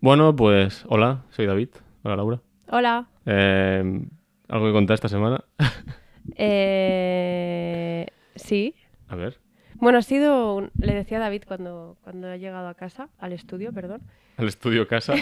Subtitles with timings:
[0.00, 1.68] Bueno, pues hola, soy David.
[2.02, 2.40] Hola, Laura.
[2.70, 3.06] Hola.
[3.26, 4.00] Eh,
[4.48, 5.44] ¿Algo que contar esta semana?
[6.36, 8.74] Eh, sí.
[9.08, 9.38] A ver.
[9.76, 13.32] Bueno, ha sido, un- le decía a David cuando, cuando ha llegado a casa, al
[13.32, 14.02] estudio, perdón,
[14.36, 15.14] Al estudio casa.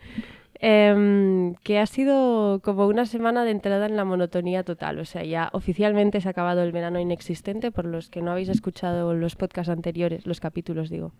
[0.60, 4.98] em, que ha sido como una semana de entrada en la monotonía total.
[4.98, 7.72] O sea, ya oficialmente se ha acabado el verano inexistente.
[7.72, 11.12] Por los que no habéis escuchado los podcasts anteriores, los capítulos digo,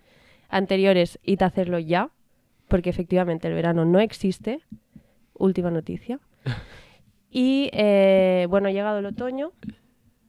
[0.50, 2.10] anteriores, id a hacerlo ya,
[2.68, 4.60] porque efectivamente el verano no existe.
[5.34, 6.18] Última noticia.
[7.28, 9.52] Y eh, bueno, ha llegado el otoño.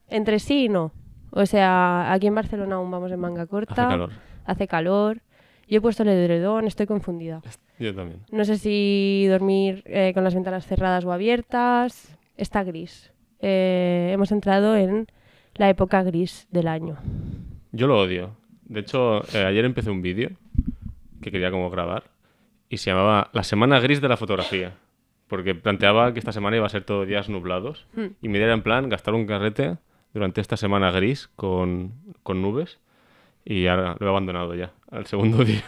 [0.08, 0.92] Entre sí y no.
[1.30, 3.86] O sea, aquí en Barcelona aún vamos en manga corta.
[3.86, 4.10] Hace calor.
[4.44, 5.22] Hace calor.
[5.68, 7.40] Yo he puesto el edredón, estoy confundida.
[7.78, 8.20] Yo también.
[8.30, 12.16] No sé si dormir eh, con las ventanas cerradas o abiertas.
[12.36, 13.12] Está gris.
[13.40, 15.06] Eh, hemos entrado en
[15.54, 16.96] la época gris del año.
[17.72, 18.36] Yo lo odio.
[18.64, 20.30] De hecho, eh, ayer empecé un vídeo
[21.20, 22.04] que quería como grabar
[22.68, 24.74] y se llamaba La semana gris de la fotografía.
[25.26, 27.86] Porque planteaba que esta semana iba a ser todo días nublados.
[27.94, 28.06] Hmm.
[28.22, 29.76] Y mi idea era en plan gastar un carrete
[30.14, 31.92] durante esta semana gris con,
[32.22, 32.78] con nubes.
[33.44, 35.62] Y ahora lo he abandonado ya, al segundo día.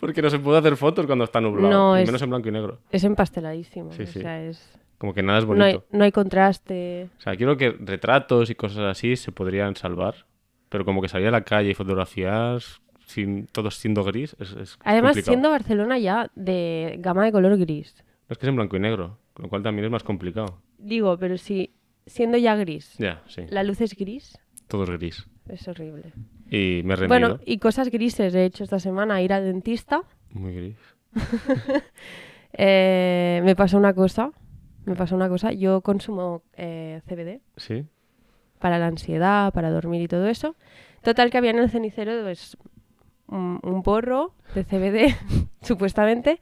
[0.00, 1.68] Porque no se puede hacer fotos cuando está nublado.
[1.72, 2.78] No, es- menos en blanco y negro.
[2.90, 3.92] Es empasteladísimo.
[3.92, 4.20] Sí, o sí.
[4.20, 4.78] sea, es...
[4.98, 5.86] Como que nada es No hay, bonito.
[5.92, 7.10] no hay contraste.
[7.18, 10.26] O sea, quiero que retratos y cosas así se podrían salvar.
[10.68, 12.80] Pero como que salir a la calle y fotografías
[13.14, 15.32] sin, todo siendo gris es, es Además, complicado.
[15.32, 17.94] siendo Barcelona ya de gama de color gris.
[18.28, 20.60] No es que es en blanco y negro, con lo cual también es más complicado.
[20.78, 21.74] Digo, pero si
[22.06, 23.42] siendo ya gris, Ya, sí.
[23.48, 25.26] la luz es gris, Todo es gris.
[25.48, 26.12] es horrible.
[26.50, 27.08] Y me he rendido.
[27.08, 30.02] Bueno, y cosas grises he hecho esta semana, ir al dentista.
[30.30, 30.76] Muy gris.
[32.56, 34.30] Eh, me pasó una cosa,
[34.84, 35.52] me pasó una cosa.
[35.52, 37.84] Yo consumo eh, CBD ¿Sí?
[38.60, 40.54] para la ansiedad, para dormir y todo eso.
[41.02, 42.56] Total que había en el cenicero pues,
[43.28, 45.14] un, un porro de CBD,
[45.62, 46.40] supuestamente.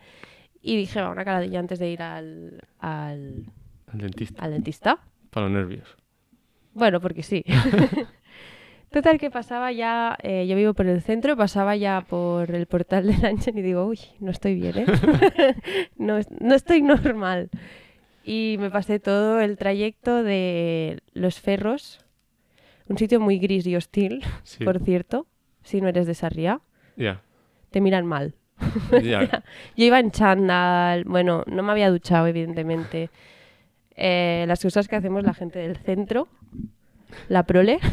[0.61, 3.47] Y dije, va, una caladilla antes de ir al, al,
[3.93, 4.43] El dentista.
[4.45, 4.99] al dentista.
[5.31, 5.97] Para los nervios.
[6.75, 7.45] Bueno, porque sí.
[8.91, 13.07] Total que pasaba ya, eh, yo vivo por el centro, pasaba ya por el portal
[13.07, 14.87] del Ángel y digo, uy, no estoy bien, ¿eh?
[15.97, 17.49] no, no estoy normal.
[18.23, 22.05] Y me pasé todo el trayecto de Los Ferros,
[22.87, 24.63] un sitio muy gris y hostil, Sí.
[24.63, 25.27] por cierto,
[25.63, 26.61] si no eres de Sarriá,
[26.97, 27.21] Ya.
[27.71, 28.35] te miran mal.
[29.03, 29.43] Ya.
[29.77, 33.11] Yo iba en chándal, bueno, no me había duchado, evidentemente.
[33.97, 36.29] Eh, las cosas que hacemos la gente del centro,
[37.29, 37.79] la prole.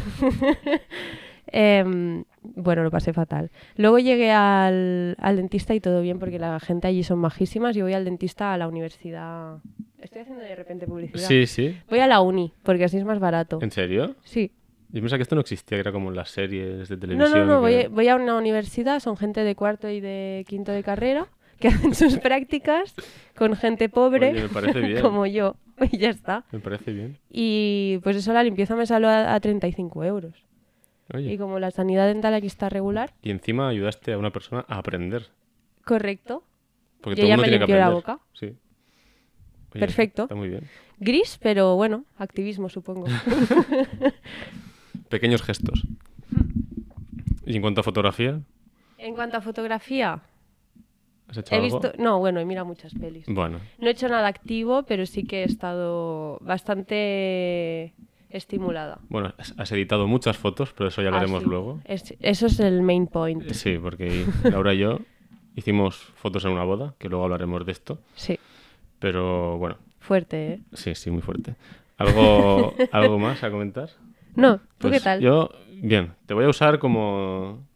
[1.52, 3.50] Em, bueno, lo pasé fatal.
[3.76, 7.74] Luego llegué al, al dentista y todo bien porque la gente allí son majísimas.
[7.74, 9.58] Yo voy al dentista a la universidad.
[10.00, 11.26] Estoy haciendo de repente publicidad.
[11.26, 11.76] Sí, sí.
[11.88, 13.58] Voy a la uni porque así es más barato.
[13.62, 14.14] ¿En serio?
[14.22, 14.52] Sí.
[14.92, 17.30] Yo pensaba que esto no existía, que era como en las series de No, televisión.
[17.32, 20.72] no, no, que- voy, voy a una universidad, son gente de cuarto y de quinto
[20.72, 21.28] de carrera
[21.60, 22.94] que hacen sus prácticas
[23.36, 25.02] con gente pobre Oye, me parece bien.
[25.02, 25.56] como yo
[25.92, 26.44] y ya está.
[26.52, 27.18] Me parece bien.
[27.30, 30.44] Y pues eso, la limpieza me salió a, a 35 euros.
[31.14, 31.32] Oye.
[31.32, 34.78] Y como la sanidad dental aquí está regular, Y encima ayudaste a una persona a
[34.78, 35.26] aprender.
[35.84, 36.44] correcto,
[37.00, 38.18] Porque Yo todo ya mundo me tiene que limpió la boca.
[38.32, 38.46] Sí.
[39.72, 40.22] Oye, Perfecto.
[40.24, 40.68] Está muy bien.
[40.98, 43.06] gris, pero bueno, activismo supongo.
[45.10, 45.84] Pequeños gestos.
[47.44, 48.40] Y en cuanto a fotografía,
[48.96, 50.20] en cuanto a fotografía,
[51.28, 51.80] ¿has hecho he algo?
[51.80, 51.92] visto...
[52.02, 53.26] No, bueno, he mirado muchas pelis.
[53.28, 57.92] Bueno, No he hecho nada activo, pero sí que he estado bastante
[58.30, 59.00] estimulada.
[59.08, 61.48] bueno, has- editado muchas fotos, pero eso ya lo Ah, haremos sí.
[61.48, 61.80] luego.
[61.84, 63.42] Es- eso es el main point.
[63.50, 65.00] Sí, porque Laura y yo
[65.56, 67.98] hicimos fotos en una boda, que luego hablaremos de esto.
[68.14, 68.38] Sí,
[69.00, 70.60] Pero bueno, fuerte, ¿eh?
[70.74, 71.56] sí, sí, muy fuerte.
[71.96, 73.88] ¿Algo, ¿algo más a comentar?
[74.40, 75.20] No, ¿tú Pues qué tal?
[75.20, 75.50] Yo,
[75.82, 77.66] bien, te voy a usar como...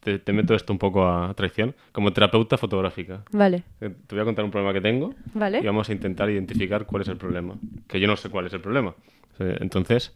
[0.00, 3.22] Te, te meto esto un poco a traición, como terapeuta fotográfica.
[3.32, 5.60] Vale, Eh, Te voy a contar un problema que tengo vale.
[5.60, 7.54] y vamos a intentar identificar cuál es el problema.
[7.88, 8.94] Que yo no sé cuál es el problema.
[9.38, 10.14] Eh, Entonces,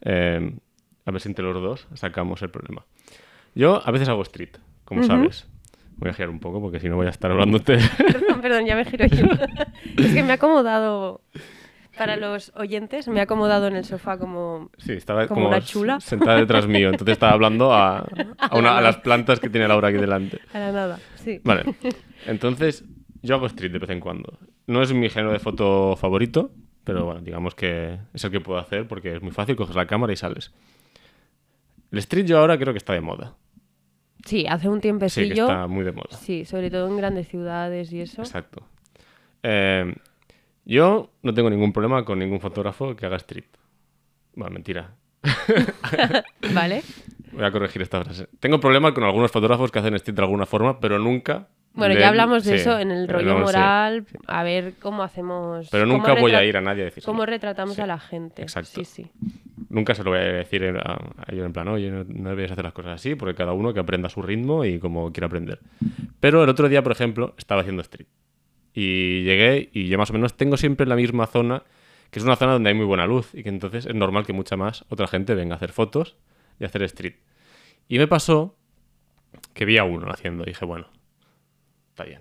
[0.00, 0.54] eh,
[1.04, 2.86] a ver si entre los dos sacamos el problema.
[3.54, 4.56] Yo a veces hago street,
[4.86, 5.46] como sabes.
[5.98, 7.76] Voy a girar un poco porque si no voy a estar hablándote.
[7.98, 9.26] Perdón, perdón, ya me giro yo.
[9.98, 11.20] es que me he acomodado,
[11.96, 14.70] para los oyentes, me he acomodado en el sofá como...
[14.78, 16.00] Sí, estaba Como como, una chula.
[16.00, 16.88] sentada detrás mío.
[16.90, 18.06] Entonces estaba hablando a,
[18.38, 20.40] a, una- a las plantas que tiene Laura aquí delante.
[20.52, 21.40] A la nada, sí.
[21.44, 21.64] Vale.
[22.26, 22.84] Entonces,
[23.22, 24.38] yo hago street de vez en cuando.
[24.66, 26.50] No es mi género de foto favorito,
[26.84, 29.86] pero bueno, digamos que es el que puedo hacer porque es muy fácil, coges la
[29.86, 30.52] cámara y sales.
[31.92, 33.34] El street yo ahora creo que está de moda.
[34.24, 35.44] Sí, hace un Sí, que tiempecillo.
[35.46, 36.16] está muy de moda.
[36.18, 38.22] Sí, sobre todo en grandes ciudades y eso.
[38.22, 38.66] Exacto.
[39.44, 39.94] Eh,
[40.66, 43.44] yo no tengo ningún problema con ningún fotógrafo que haga street.
[44.34, 44.90] Bueno, mentira.
[46.54, 46.82] Vale.
[47.32, 48.28] Voy a corregir esta frase.
[48.40, 52.00] Tengo problemas con algunos fotógrafos que hacen street de alguna forma, pero nunca Bueno, de-
[52.00, 53.42] ya hablamos de sí, eso en el rollo sí.
[53.44, 55.68] moral, a ver cómo hacemos...
[55.70, 57.02] Pero nunca voy a ir a nadie a decir.
[57.04, 58.42] Cómo retratamos Sí, a la gente.
[58.42, 58.70] exacto.
[58.74, 59.10] Sí, sí.
[59.68, 62.52] Nunca se lo voy a decir a, a ellos en plan, oye, no, no debes
[62.52, 65.26] hacer las cosas así, porque cada uno que aprenda a su ritmo y como quiera
[65.26, 65.60] aprender.
[66.20, 68.06] Pero el otro día, por ejemplo, estaba haciendo street.
[68.78, 71.62] Y llegué y yo más o menos tengo siempre la misma zona,
[72.10, 74.34] que es una zona donde hay muy buena luz y que entonces es normal que
[74.34, 76.18] mucha más otra gente venga a hacer fotos
[76.60, 77.14] y a hacer street.
[77.88, 78.54] Y me pasó
[79.54, 80.88] que vi a uno haciendo y dije, bueno,
[81.88, 82.20] está bien.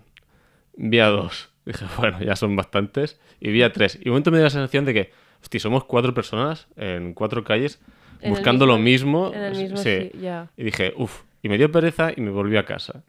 [0.77, 1.51] Vi a dos.
[1.65, 3.19] Dije, bueno, ya son bastantes.
[3.41, 3.97] Y vi a tres.
[3.99, 5.11] Y de momento me dio la sensación de que,
[5.41, 7.81] hostia, somos cuatro personas en cuatro calles
[8.21, 9.33] En buscando lo mismo-.
[9.33, 10.09] En el mismo, sí.
[10.13, 10.49] sí, ya.
[10.55, 11.23] Y dije, uff.
[11.41, 13.03] Y me dio pereza y me volví a casa.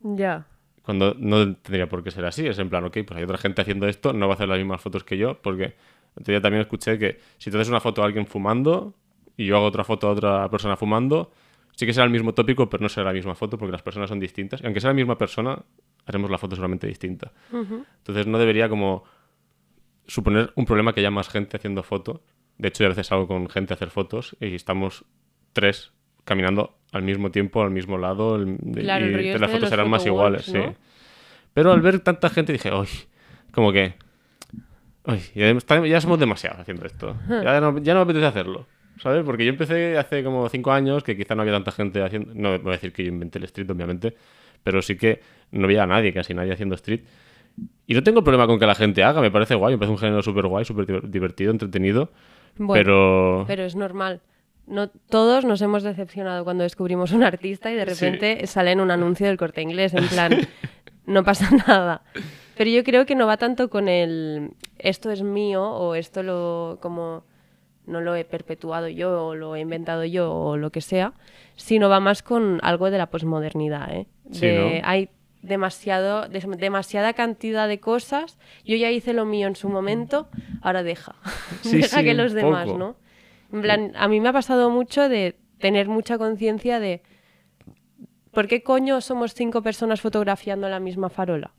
[0.00, 0.46] Ya.
[0.84, 2.46] Cuando no tendría por qué ser así.
[2.46, 4.58] Es en plan, ok, pues hay otra gente haciendo esto, no va a hacer las
[4.58, 5.74] mismas fotos que yo, porque
[6.14, 8.94] otro día también escuché que si te haces una foto a alguien fumando
[9.36, 11.32] y yo hago otra foto a otra persona fumando,
[11.74, 14.10] sí que será el mismo tópico, pero no será la misma foto porque las personas
[14.10, 14.60] son distintas.
[14.60, 15.58] Y aunque sea la misma persona,
[16.06, 17.32] haremos la foto seguramente distinta.
[17.50, 19.04] Entonces no debería como
[20.06, 22.20] suponer un problema que haya más gente haciendo fotos.
[22.58, 25.04] De hecho, yo a veces salgo con gente a hacer fotos y estamos
[25.52, 25.92] tres
[26.24, 29.90] caminando al mismo tiempo, al mismo lado, el- Claro, y las este de fotos serán
[29.90, 30.78] más iguales, photowalks, sí.
[30.80, 30.84] ¿no?
[31.52, 32.88] Pero al ver tanta gente dije, uy,
[33.52, 33.94] como que...
[35.06, 37.14] Uy, ya, ya somos demasiados haciendo esto.
[37.28, 38.66] Ya no, ya no me apetece hacerlo.
[38.98, 39.24] ¿Sabes?
[39.24, 42.32] Porque yo empecé hace como cinco años, que quizá no había tanta gente haciendo...
[42.34, 44.14] No voy a decir que yo inventé el street, obviamente,
[44.62, 45.20] pero sí que
[45.50, 47.00] no había a nadie, casi nadie haciendo street.
[47.86, 49.98] Y no tengo problema con que la gente haga, me parece guay, me parece un
[49.98, 52.10] género súper guay, súper diver- divertido, entretenido.
[52.56, 53.44] Bueno, pero...
[53.48, 54.20] Pero es normal.
[54.66, 58.06] No, todos nos hemos decepcionado cuando descubrimos un artista y de Sí.
[58.06, 60.32] repente sale en un anuncio del corte inglés, en plan,
[61.06, 62.02] no pasa nada.
[62.56, 66.78] Pero yo creo que no va tanto con el esto es mío o esto lo
[66.80, 67.24] como
[67.86, 71.12] no lo he perpetuado yo o lo he inventado yo o lo que sea,
[71.56, 73.92] sino va más con algo de la posmodernidad.
[73.92, 74.06] ¿eh?
[74.32, 74.88] Sí, De- ¿no?
[74.88, 75.10] Hay
[75.42, 78.38] demasiado, des- demasiada cantidad de cosas.
[78.64, 80.28] Yo ya hice lo mío en su momento,
[80.62, 81.16] ahora deja.
[81.60, 82.78] Sí, deja sí, que los demás, poco.
[82.78, 82.96] ¿no?
[83.54, 87.02] En plan, a mí me ha pasado mucho de tener mucha conciencia de
[88.32, 91.52] ¿por qué coño somos cinco personas fotografiando la misma farola?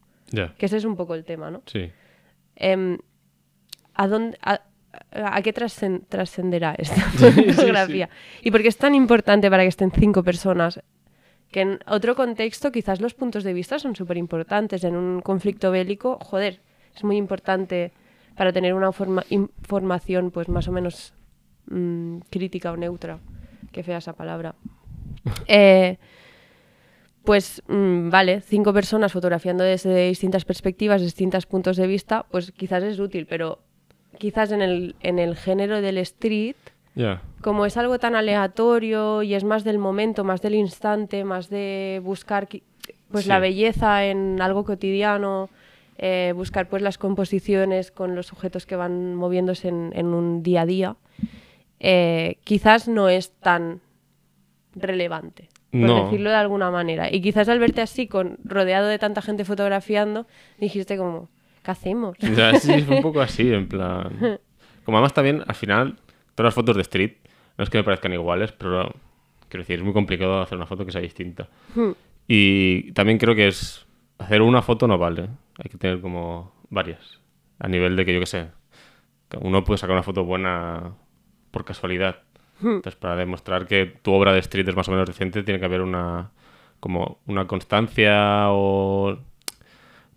[0.57, 1.61] Que ese es un poco el tema, ¿no?
[1.65, 1.89] sí.
[2.57, 2.97] Em,
[3.93, 4.61] ¿a, dónde, a,
[5.13, 8.09] a qué trascen- trascenderá esta sí, fotografía?
[8.41, 10.81] ¿Y por qué es tan importante para que estén cinco personas?
[11.51, 14.83] Que en otro contexto quizás los puntos de vista son súper importantes.
[14.83, 16.59] En un conflicto bélico, joder,
[16.95, 17.91] es muy importante
[18.35, 21.13] para tener una forma- información pues más o menos
[21.69, 23.19] mm, crítica o neutra.
[23.71, 24.55] Qué fea esa palabra.
[25.47, 25.97] Eh,
[27.23, 32.83] pues mm, vale, cinco personas fotografiando desde distintas perspectivas, distintos puntos de vista, pues quizás
[32.83, 33.59] es útil, pero
[34.19, 36.55] quizás en el, en el género del street,
[37.41, 41.99] como es algo tan aleatorio y es más del momento, más del instante, más de
[42.03, 42.47] buscar
[43.11, 43.29] pues Sí.
[43.29, 45.49] la belleza en algo cotidiano,
[45.97, 50.61] eh, buscar pues las composiciones con los sujetos que van moviéndose en, en un día
[50.61, 50.95] a día,
[51.79, 53.81] eh, quizás no es tan
[54.75, 56.03] relevante, por No.
[56.05, 57.13] decirlo de alguna manera.
[57.13, 60.27] Y quizás al verte así, con, rodeado de tanta gente fotografiando,
[60.59, 61.29] dijiste como,
[61.63, 62.17] ¿qué hacemos?
[62.19, 64.39] Ya, sí, fue un poco así, en plan.
[64.83, 65.97] Como además también, al final,
[66.35, 67.13] todas las fotos de street,
[67.57, 68.91] no es que me parezcan iguales, pero
[69.49, 71.47] quiero decir, es muy complicado hacer una foto que sea distinta.
[71.73, 71.91] Hmm.
[72.27, 73.85] Y también creo que es.
[74.17, 75.29] Hacer una foto no vale.
[75.57, 77.19] Hay que tener como varias.
[77.59, 78.47] A nivel de que yo qué sé.
[79.41, 80.93] Uno puede sacar una foto buena
[81.55, 82.17] por casualidad.
[82.61, 85.65] Entonces, para demostrar que tu obra de street es más o menos decente, tiene que
[85.65, 86.31] haber una.
[86.81, 89.17] como una constancia o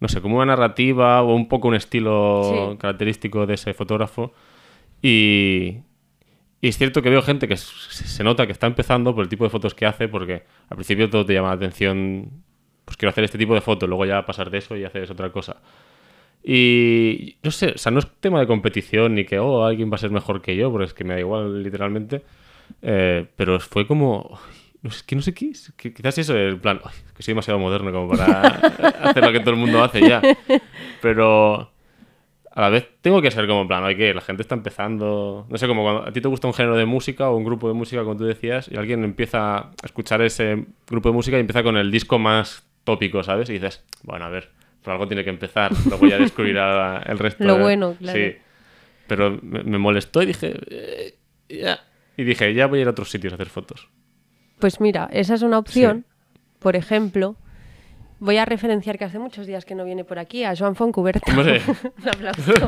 [0.01, 2.43] no sé, como una narrativa o un poco un estilo
[2.73, 2.77] Sí.
[2.79, 4.33] característico de ese fotógrafo.
[5.03, 5.79] Y,
[6.61, 9.45] y es cierto que veo gente que se nota que está empezando por el tipo
[9.45, 12.31] de fotos que hace, porque al principio todo te llama la atención,
[12.85, 15.31] pues quiero hacer este tipo de fotos, luego ya pasar de eso y hacer otra
[15.31, 15.57] cosa.
[16.43, 19.97] Y no sé, o sea, no es tema de competición ni que, oh, alguien va
[19.97, 22.23] a ser mejor que yo, porque es que me da igual, literalmente.
[22.83, 26.37] Eh, pero fue como, "Ay, no sé, que no sé qué es, que quizás eso,
[26.37, 28.41] el plan, "Ay, que soy demasiado moderno como para
[29.03, 30.23] hacer lo que todo el mundo hace ya.
[31.03, 31.71] Pero
[32.53, 35.47] a la vez tengo que ser como plan, oye, que la gente está empezando.
[35.49, 37.69] No sé, como cuando a ti te gusta un género de música o un grupo
[37.69, 41.41] de música, como tú decías, y alguien empieza a escuchar ese grupo de música y
[41.41, 43.49] empieza con el disco más tópico, ¿sabes?
[43.51, 44.51] Y dices, bueno, a ver,
[44.83, 47.45] por algo tiene que empezar, luego ya descubrirá el resto.
[47.45, 48.19] Lo de- bueno, claro.
[48.19, 48.37] Sí.
[49.07, 51.15] Pero me, me molestó y dije, "Eh,
[51.49, 51.81] ya.
[52.17, 53.89] Y dije, ya voy a ir a otros sitios a hacer fotos.
[54.59, 56.05] Pues mira, esa es una opción.
[56.59, 57.37] Por ejemplo,
[58.19, 61.33] voy a referenciar que hace muchos días que no viene por aquí a Joan Foncuberta.
[61.37, 62.53] Un aplauso.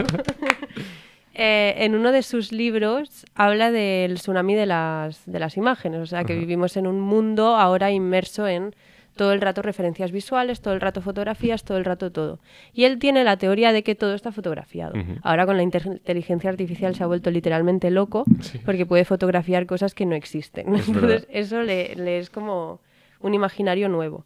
[1.33, 6.07] Eh, en uno de sus libros habla del tsunami de las, de las imágenes, o
[6.07, 8.75] sea, que vivimos en un mundo ahora inmerso en
[9.21, 12.39] todo el rato referencias visuales, todo el rato fotografías, todo el rato todo.
[12.73, 14.95] Y él tiene la teoría de que todo está fotografiado.
[15.23, 18.57] Ahora con la inteligencia artificial se ha vuelto literalmente loco Sí.
[18.65, 20.75] porque puede fotografiar cosas que no existen.
[20.75, 21.29] Es Entonces verdad.
[21.33, 22.81] eso le, le es como
[23.21, 24.25] un imaginario nuevo.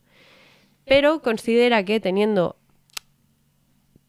[0.85, 2.55] Pero considera que teniendo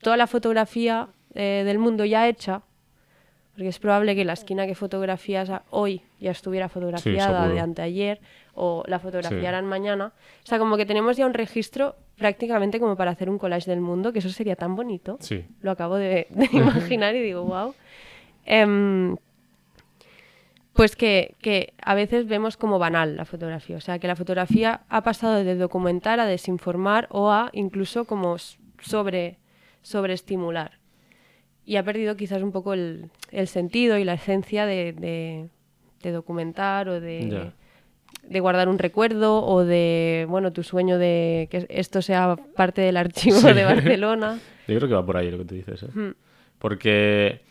[0.01, 2.61] toda la fotografía eh, del mundo ya hecha,
[3.55, 8.19] porque es probable que la esquina que fotografías hoy ya estuviera fotografiada de anteayer
[8.55, 10.13] o la fotografiaran mañana.
[10.43, 13.81] O sea, como que tenemos ya un registro prácticamente como para hacer un collage del
[13.81, 15.17] mundo, que eso sería tan bonito.
[15.19, 15.45] Sí.
[15.61, 17.73] Lo acabo de, de imaginar y digo, wow.
[20.73, 23.77] pues que, que a veces vemos como banal la fotografía.
[23.77, 28.35] O sea, que la fotografía ha pasado de documentar a desinformar o a incluso como
[28.81, 29.37] sobre,
[29.81, 30.79] sobreestimular.
[31.65, 35.49] Y ha perdido quizás un poco el, el sentido y la esencia de, de-
[36.03, 37.53] de documentar o de, Ya.
[38.29, 42.97] De guardar un recuerdo o de, bueno, tu sueño de que esto sea parte del
[42.97, 43.53] archivo Sí.
[43.53, 44.39] de Barcelona.
[44.67, 45.83] Yo creo que va por ahí lo que tú dices.
[45.83, 45.87] ¿eh?
[45.93, 46.13] Hmm.
[46.59, 47.41] Porque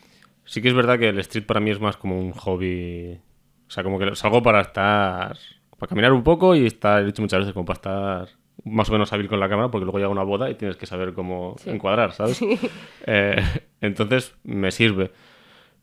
[0.43, 3.19] sí que es verdad que el street para mí es más como un hobby.
[3.67, 5.37] O sea, como que salgo para estar.
[5.77, 8.27] Para caminar un poco y estar, he dicho muchas veces, como para estar
[8.63, 10.85] más o menos hábil con la cámara, porque luego llega una boda y tienes que
[10.85, 11.69] saber cómo Sí.
[11.69, 12.39] encuadrar, ¿sabes?
[13.07, 13.41] Eh,
[13.81, 15.11] entonces me sirve.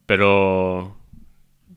[0.07, 0.97] Pero.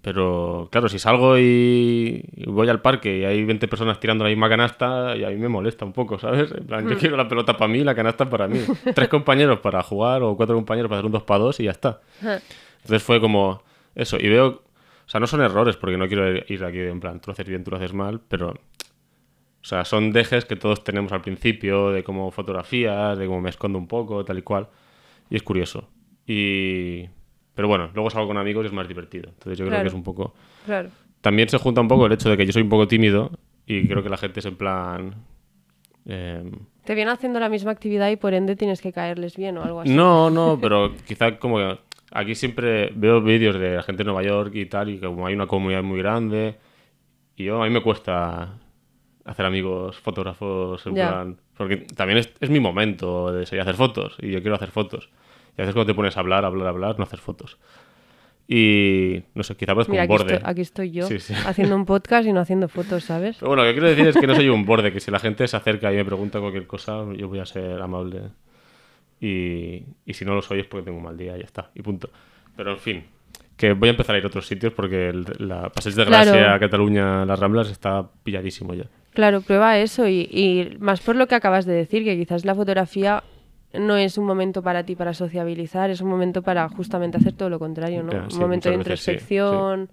[0.05, 4.47] Pero, claro, si salgo y voy al parque y hay 20 personas tirando la misma
[4.47, 6.51] canasta, y a mí me molesta un poco, ¿sabes?
[6.51, 8.59] En plan, yo quiero la pelota para mí y la canasta para mí.
[8.93, 11.71] Tres compañeros para jugar o cuatro compañeros para hacer un 2 para 2 y ya
[11.71, 12.01] está.
[12.21, 13.63] Entonces fue como
[13.95, 14.17] eso.
[14.19, 17.31] Y veo, o sea, no son errores porque no quiero ir aquí en plan, tú
[17.31, 21.13] lo haces bien, tú lo haces mal, pero, o sea, son dejes que todos tenemos
[21.13, 24.67] al principio de cómo fotografías, de cómo me escondo un poco, tal y cual.
[25.31, 25.89] Y es curioso.
[26.27, 27.05] Y...
[27.55, 29.29] Pero bueno, luego salgo con amigos y es más divertido.
[29.29, 29.83] Entonces yo creo Claro.
[29.83, 30.33] que es un poco...
[30.65, 30.89] Claro.
[31.21, 33.31] También se junta un poco el hecho de que yo soy un poco tímido
[33.65, 35.15] y creo que la gente es en plan...
[36.05, 36.51] em,
[36.83, 39.81] Te vienen haciendo la misma actividad y por ende tienes que caerles bien o algo
[39.81, 39.89] así.
[39.93, 41.79] No, no, pero quizá como que
[42.11, 45.33] aquí siempre veo vídeos de la gente de Nueva York y tal, y como hay
[45.33, 46.57] una comunidad muy grande,
[47.35, 48.59] y yo a mí me cuesta
[49.25, 51.37] hacer amigos fotógrafos en plan.
[51.57, 54.69] Porque también es, es mi momento de salir a hacer fotos, y yo quiero hacer
[54.71, 55.09] fotos.
[55.57, 57.57] Y a veces cuando te pones a hablar, hablar, hablar, no hacer fotos.
[58.47, 60.33] Y no sé, quizá parezco Mira, un aquí borde.
[60.35, 61.33] estoy, aquí estoy yo Sí, sí.
[61.47, 63.37] haciendo un podcast y no haciendo fotos, ¿sabes?
[63.39, 65.19] Pero bueno, lo que quiero decir es que no soy un borde, que si la
[65.19, 68.21] gente se acerca y me pregunta cualquier cosa, yo voy a ser amable.
[69.19, 71.71] Y, y si no lo soy es porque tengo un mal día y ya está,
[71.73, 72.09] y punto.
[72.55, 73.03] Pero en fin,
[73.57, 76.31] que voy a empezar a ir a otros sitios porque el, la Passeig de Claro.
[76.31, 78.85] Gracia, Cataluña, las Ramblas está pilladísimo ya.
[79.13, 82.53] Claro, prueba eso y, y más por lo que acabas de decir, que quizás la
[82.53, 83.23] fotografía
[83.79, 87.49] no es un momento para ti para sociabilizar, es un momento para justamente hacer todo
[87.49, 88.11] lo contrario, ¿no?
[88.29, 89.89] Sí, un momento de muchas veces sí, introspección,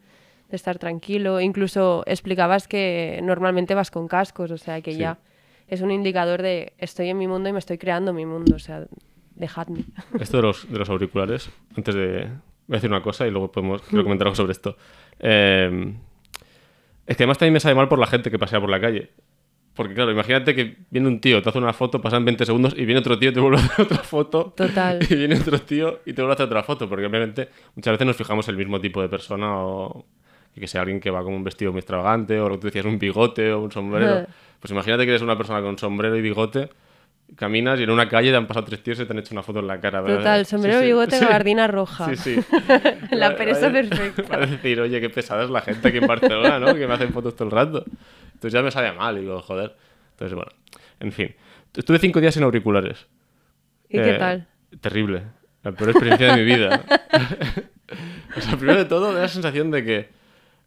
[0.48, 1.40] de estar tranquilo.
[1.40, 5.18] Incluso explicabas que normalmente vas con cascos, o sea que ya
[5.68, 8.58] es un indicador de estoy en mi mundo y me estoy creando mi mundo, o
[8.58, 8.84] sea,
[9.34, 9.84] dejadme.
[10.20, 12.28] Esto de los, de los auriculares, antes de...
[12.68, 14.76] Voy a decir una cosa y luego podemos quiero comentar algo sobre esto.
[15.18, 15.92] Eh,
[17.06, 19.10] es que además también me sabe mal por la gente que pasea por la calle.
[19.74, 22.84] Porque claro, imagínate que viene un tío, te hace una foto, pasan 20 segundos y
[22.84, 24.52] viene otro tío y te vuelve a hacer otra foto.
[24.56, 24.98] Total.
[25.10, 26.88] Y viene otro tío y te vuelve a hacer otra foto.
[26.88, 30.04] Porque obviamente muchas veces nos fijamos el mismo tipo de persona o
[30.54, 32.84] que sea alguien que va con un vestido muy extravagante o lo que tú decías,
[32.84, 34.12] un bigote o un sombrero.
[34.12, 34.26] Ajá.
[34.60, 36.68] Pues imagínate que eres una persona con sombrero y bigote,
[37.36, 39.42] caminas y en una calle te han pasado tres tíos y te han hecho una
[39.42, 40.00] foto en la cara.
[40.00, 40.18] ¿verdad?
[40.18, 41.24] Total, sombrero, Sí, bigote, sí.
[41.24, 42.14] gabardina roja.
[42.14, 42.40] Sí, sí.
[43.12, 44.22] La pereza perfecta.
[44.24, 46.74] Para decir, oye, qué pesada es la gente aquí en Barcelona, ¿no?
[46.74, 47.84] Que me hacen fotos todo el rato.
[48.34, 49.74] Entonces ya me sale mal, digo, joder.
[50.12, 50.50] Entonces, bueno,
[51.00, 51.34] en fin.
[51.74, 53.06] Estuve cinco días sin auriculares.
[53.88, 54.46] ¿Y qué Eh, tal?
[54.80, 55.22] Terrible.
[55.62, 56.82] La peor experiencia de mi vida.
[58.36, 60.08] o sea, primero de todo, da la sensación de que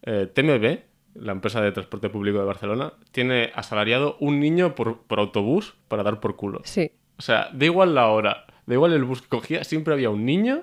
[0.02, 0.78] eh, TMB,
[1.20, 6.02] la empresa de transporte público de Barcelona, tiene asalariado un niño por, por autobús para
[6.02, 6.60] dar por culo.
[6.64, 6.90] Sí.
[7.18, 10.24] O sea, da igual la hora, da igual el bus que cogía, siempre había un
[10.24, 10.62] niño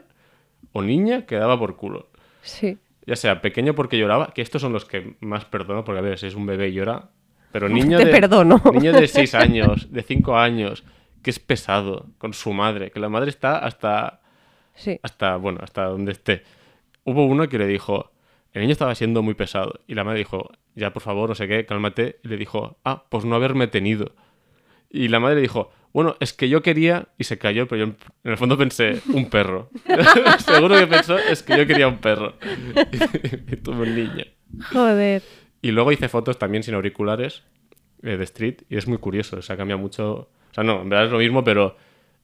[0.71, 2.09] o niña que daba por culo.
[2.41, 2.77] Sí.
[3.05, 6.17] Ya sea pequeño porque lloraba, que estos son los que más perdono, porque a ver,
[6.19, 7.09] si es un bebé y llora,
[7.51, 8.61] pero niño Te de, perdono.
[8.73, 10.83] niño de 6 años, de 5 años,
[11.21, 14.21] que es pesado, con su madre, que la madre está hasta,
[14.75, 14.99] Sí.
[15.03, 16.43] hasta, bueno, hasta donde esté.
[17.03, 18.11] Hubo uno que le dijo,
[18.53, 21.47] el niño estaba siendo muy pesado, y la madre dijo, ya por favor, no sé
[21.47, 24.13] qué, cálmate, y le dijo, ah, pues no haberme tenido.
[24.89, 27.93] Y la madre dijo, bueno, es que yo quería, y se cayó, pero yo
[28.23, 29.69] en el fondo pensé, un perro.
[30.39, 32.35] Seguro que pensó, es que yo quería un perro.
[33.51, 34.25] y tuve un niño.
[34.71, 35.23] Joder.
[35.61, 37.43] Y luego hice fotos también sin auriculares
[38.03, 40.13] eh, de street, y es muy curioso, o sea, cambia mucho.
[40.13, 41.75] O sea, no, en verdad es lo mismo, pero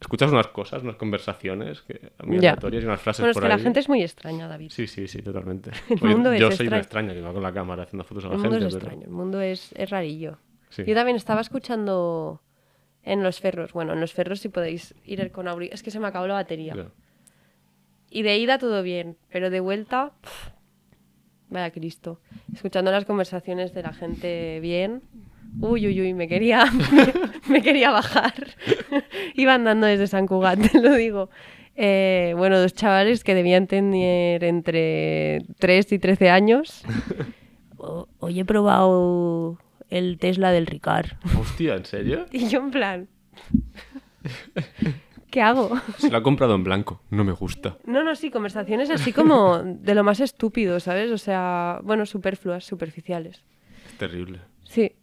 [0.02, 3.50] escuchas unas cosas, unas conversaciones que, muy aleatorias y unas frases Bueno, es por que
[3.50, 4.70] la gente es muy extraña, David.
[4.72, 5.72] Sí, sí, sí, totalmente.
[5.90, 7.10] El Oye, mundo es yo soy una extraño.
[7.10, 8.68] extraña que va con la cámara haciendo fotos a la El mundo gente.
[8.68, 10.38] es pero- extraño, el mundo es, es rarillo.
[10.70, 10.84] Sí.
[10.86, 12.42] Yo también estaba escuchando
[13.04, 13.74] en los ferros.
[13.74, 15.80] Bueno, en los ferros si podéis ir con auriculares.
[15.80, 16.76] Es que se me acabó la batería.
[18.12, 20.52] Y de ida todo bien, pero de vuelta, pf,
[21.50, 22.20] vaya Cristo.
[22.54, 25.02] Escuchando las conversaciones de la gente bien.
[25.62, 26.66] Uy, uy, uy, me quería,
[27.50, 28.34] me, quería bajar.
[29.36, 31.30] Iba andando desde San Cugat, te lo digo.
[31.76, 36.84] Eh, bueno, dos chavales que debían tener entre 3 y 13 años.
[37.78, 39.58] O- Hoy he probado
[39.90, 41.12] el Tesla del Ricard.
[41.40, 42.26] Hostia, ¿en serio?
[42.32, 43.08] Y yo en plan...
[45.32, 45.80] ¿Qué hago?
[46.00, 47.02] Se lo ha comprado en blanco.
[47.12, 47.78] No me gusta.
[47.86, 51.12] No, no, sí, conversaciones así como de lo más estúpido, ¿sabes?
[51.12, 53.44] O sea, bueno, superfluas, superficiales.
[53.88, 54.40] Es terrible.
[54.64, 54.94] Sí.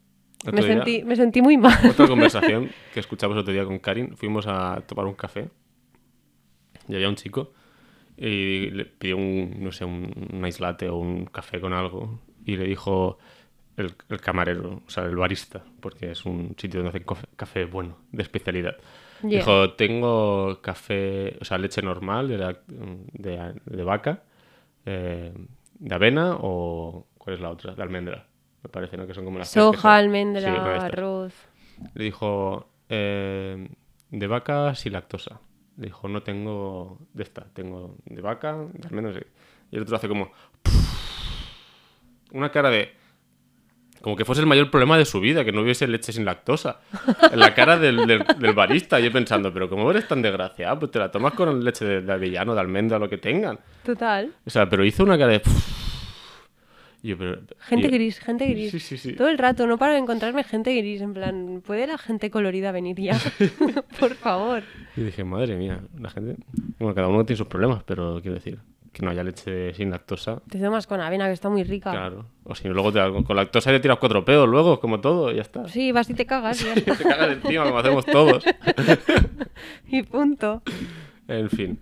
[0.52, 1.78] Me día- sentí, me sentí muy mal.
[1.90, 4.16] Otra conversación que escuchamos otro día con Karin.
[4.16, 5.48] Fuimos a tomar un café
[6.88, 7.52] y había un chico
[8.16, 12.20] y le pidió un, no sé, un, un ice latte o un café con algo
[12.44, 13.18] y le dijo
[13.76, 17.04] el, el camarero, o sea, el barista, porque es un sitio donde hacen
[17.36, 18.76] café bueno, de especialidad.
[19.22, 19.38] Yeah.
[19.40, 24.22] Dijo, tengo café, o sea, leche normal de, la- de, de vaca,
[24.86, 25.32] eh,
[25.78, 27.06] de avena o...
[27.18, 27.74] ¿Cuál es la otra?
[27.74, 28.24] De almendra.
[28.66, 29.06] Me parece, ¿no?
[29.06, 30.46] Que son como las Soja, almendra, Sí,
[30.84, 31.32] arroz.
[31.94, 33.68] Le dijo, eh,
[34.10, 35.38] de vaca sin lactosa.
[35.76, 39.16] Le dijo, no tengo de esta, tengo de vaca, de almendras.
[39.16, 39.22] sí".
[39.70, 40.32] Y el otro hace como...
[42.32, 42.92] Una cara de...
[44.02, 46.80] Como que fuese el mayor problema de su vida, que no hubiese leche sin lactosa.
[47.32, 50.90] En la cara del, del- del barista, yo pensando, pero como eres tan desgraciado, pues
[50.90, 53.58] te la tomas con leche de, de avellano, de almendra, lo que tengan.
[53.84, 54.32] Total.
[54.44, 55.42] O sea, pero hizo una cara de...
[57.06, 58.72] Y yo, pero- Gente yo- gris, gente gris.
[58.72, 59.12] Sí, sí, sí.
[59.12, 61.00] Todo el rato, no paro de encontrarme gente gris.
[61.02, 63.16] En plan, ¿puede la gente colorida venir ya?
[64.00, 64.64] Por favor.
[64.96, 66.34] Y dije, madre mía, la gente.
[66.80, 68.58] Bueno, cada uno tiene sus problemas, pero quiero decir,
[68.92, 70.40] que no haya leche sin lactosa.
[70.50, 71.92] Te tomas con avena, que está muy rica.
[71.92, 72.26] Claro.
[72.42, 75.36] O si no, luego te, con lactosa te tiras cuatro pedos, luego, como todo, y
[75.36, 75.68] ya está.
[75.68, 76.96] Sí, vas y te cagas y ya está.
[76.96, 78.42] te cagas encima, como hacemos todos.
[79.86, 80.62] Y punto.
[81.28, 81.78] En fin.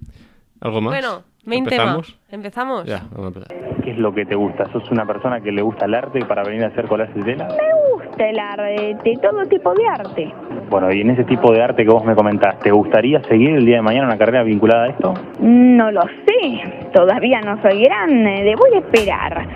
[0.60, 0.92] ¿Algo más?
[0.92, 1.83] Bueno, main tema.
[1.83, 2.18] ¿Empezamos?
[2.30, 2.85] ¿Empezamos?
[2.85, 3.83] Ya, vamos a empezar.
[3.83, 4.70] ¿Qué es lo que te gusta?
[4.72, 7.48] ¿Sos una persona que le gusta el arte para venir a hacer collages de tela?
[7.48, 10.35] Me gusta el arte, todo tipo de arte.
[10.70, 13.66] Bueno, y en ese tipo de arte que vos me comentás, ¿te gustaría seguir el
[13.66, 15.14] día de mañana una carrera vinculada a esto?
[15.40, 19.46] No lo sé, todavía no soy grande, debo de esperar.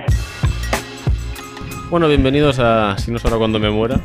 [1.90, 3.96] Bueno, bienvenidos a Si no solo cuando me muera.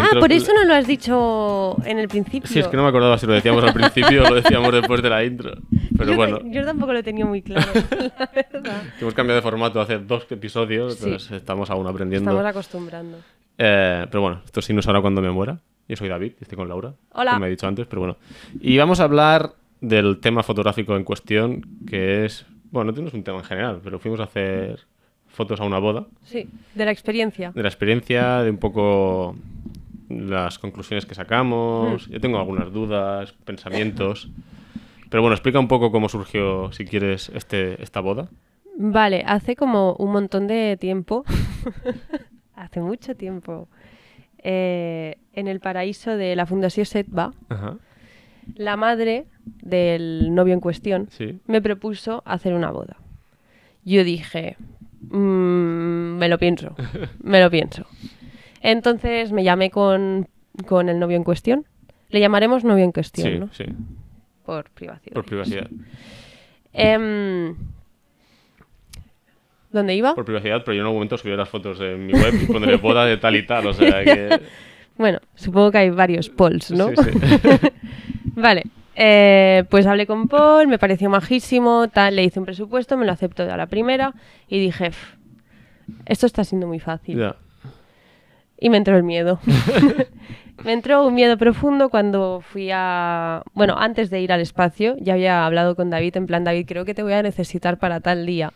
[0.00, 2.48] Ah, por eso no lo has dicho en el principio.
[2.48, 5.02] Sí, es que no me acordaba si lo decíamos al principio o lo decíamos después
[5.02, 5.52] de la intro.
[5.96, 7.70] Pero yo, bueno, yo tampoco lo tenía muy claro,
[8.18, 8.82] la verdad.
[9.00, 11.04] hemos cambiado de formato hace dos episodios, Sí.
[11.04, 12.30] entonces estamos aún aprendiendo.
[12.30, 13.18] Estamos acostumbrando.
[13.58, 15.58] Eh, pero bueno, esto sí no ahora cuando me muera.
[15.88, 16.94] Yo soy David, estoy con Laura.
[17.12, 17.34] Hola.
[17.34, 18.16] Como he dicho antes, pero bueno.
[18.60, 22.46] Y vamos a hablar del tema fotográfico en cuestión, que es.
[22.70, 24.80] Bueno, no es un tema en general, pero fuimos a hacer
[25.28, 26.06] fotos a una boda.
[26.22, 27.52] Sí, de la experiencia.
[27.54, 29.36] De la experiencia, de un poco
[30.20, 32.06] las conclusiones que sacamos.
[32.08, 34.30] Yo tengo algunas dudas, pensamientos.
[35.10, 38.28] Pero bueno, explica un poco cómo surgió, si quieres, este, esta boda.
[38.78, 41.24] Vale, hace como un montón de tiempo,
[42.54, 43.68] hace mucho tiempo,
[44.38, 47.76] eh, en el paraíso de la Fundación Setba, Ajá.
[48.54, 49.26] la madre
[49.60, 51.38] del novio en cuestión Sí.
[51.46, 52.96] me propuso hacer una boda.
[53.84, 54.56] Yo dije,
[55.10, 56.74] "Mm, me lo pienso,
[57.22, 57.84] me lo pienso.
[58.62, 60.28] Entonces me llamé con,
[60.66, 61.66] con el novio en cuestión.
[62.08, 63.48] Le llamaremos novio en cuestión, Sí, ¿no?
[63.52, 63.64] sí.
[64.46, 65.14] Por privacidad.
[65.14, 65.68] Por privacidad.
[66.72, 67.54] Em,
[69.70, 70.14] ¿Dónde iba?
[70.14, 72.76] Por privacidad, pero yo en algún momento subiré las fotos en mi web y pondré
[72.76, 73.66] boda de tal y tal.
[73.66, 74.40] O sea que.
[74.98, 76.88] Bueno, supongo que hay varios polls, ¿no?
[76.90, 77.68] Sí, sí.
[78.36, 78.64] vale.
[78.94, 83.12] eh, pues hablé con Paul, me pareció majísimo, tal, le hice un presupuesto, me lo
[83.12, 84.12] aceptó a la primera
[84.48, 85.16] y dije, "Pf,
[86.04, 87.16] esto está siendo muy fácil.
[88.62, 89.40] Y me entró el miedo.
[90.64, 93.42] me entró un miedo profundo cuando fui a...
[93.54, 96.84] Bueno, antes de ir al espacio, ya había hablado con David, en plan, David, creo
[96.84, 98.52] que te voy a necesitar para tal día.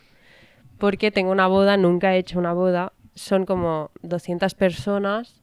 [0.77, 5.41] Porque tengo una boda, nunca he hecho una boda, son como 200 personas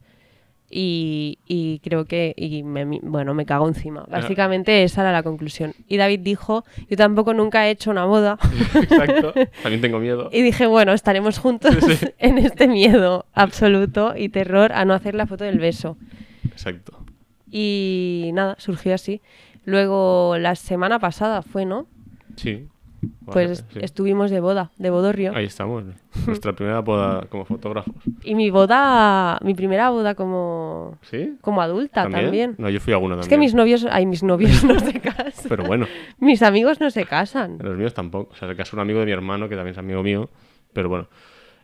[0.70, 4.04] y, y creo que, y me, bueno, me cago encima.
[4.08, 5.74] Básicamente esa era la conclusión.
[5.88, 8.38] Y David dijo, yo tampoco nunca he hecho una boda.
[8.74, 9.32] Exacto.
[9.62, 10.30] También tengo miedo.
[10.32, 11.76] Y dije, bueno, estaremos juntos
[12.18, 15.96] en este miedo absoluto y terror a no hacer la foto del beso.
[16.50, 17.04] Exacto.
[17.50, 19.22] Y nada, surgió así.
[19.64, 21.86] Luego, la semana pasada fue, ¿no?
[22.36, 22.66] Sí.
[23.26, 23.78] Pues Vale, sí.
[23.82, 25.32] estuvimos de boda, de bodorrio.
[25.34, 25.84] Ahí estamos.
[26.26, 27.94] Nuestra primera boda como fotógrafos.
[28.22, 31.34] Y mi boda, mi primera boda como, ¿Sí?
[31.40, 32.54] como adulta también.
[32.58, 33.30] No, yo fui a una Es también.
[33.30, 35.48] que mis novios, ay, mis novios no se casan.
[35.48, 35.86] Pero bueno,
[36.18, 37.58] Mis amigos no se casan.
[37.60, 38.32] los míos tampoco.
[38.32, 40.28] O sea, se casó un amigo de mi hermano, que también es amigo mío.
[40.72, 41.08] Pero bueno.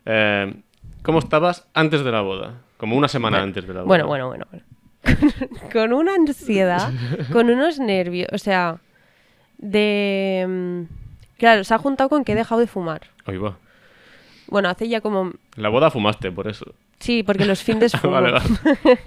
[0.05, 0.53] Eh,
[1.03, 2.61] ¿Cómo estabas antes de la boda?
[2.77, 3.87] Como una semana antes de la boda.
[3.87, 4.45] Bueno, bueno, bueno.
[4.51, 4.65] bueno.
[5.73, 6.91] con una ansiedad,
[7.31, 8.79] con unos nervios, o sea,
[9.57, 10.85] de...
[11.41, 13.01] Claro, se ha juntado con que he dejado de fumar.
[13.25, 13.57] Ahí va.
[14.45, 15.31] Bueno, hace ya como...
[15.55, 16.75] La boda fumaste, por eso.
[16.99, 18.13] Sí, porque los fines fumo.
[18.13, 18.45] Vale, vale.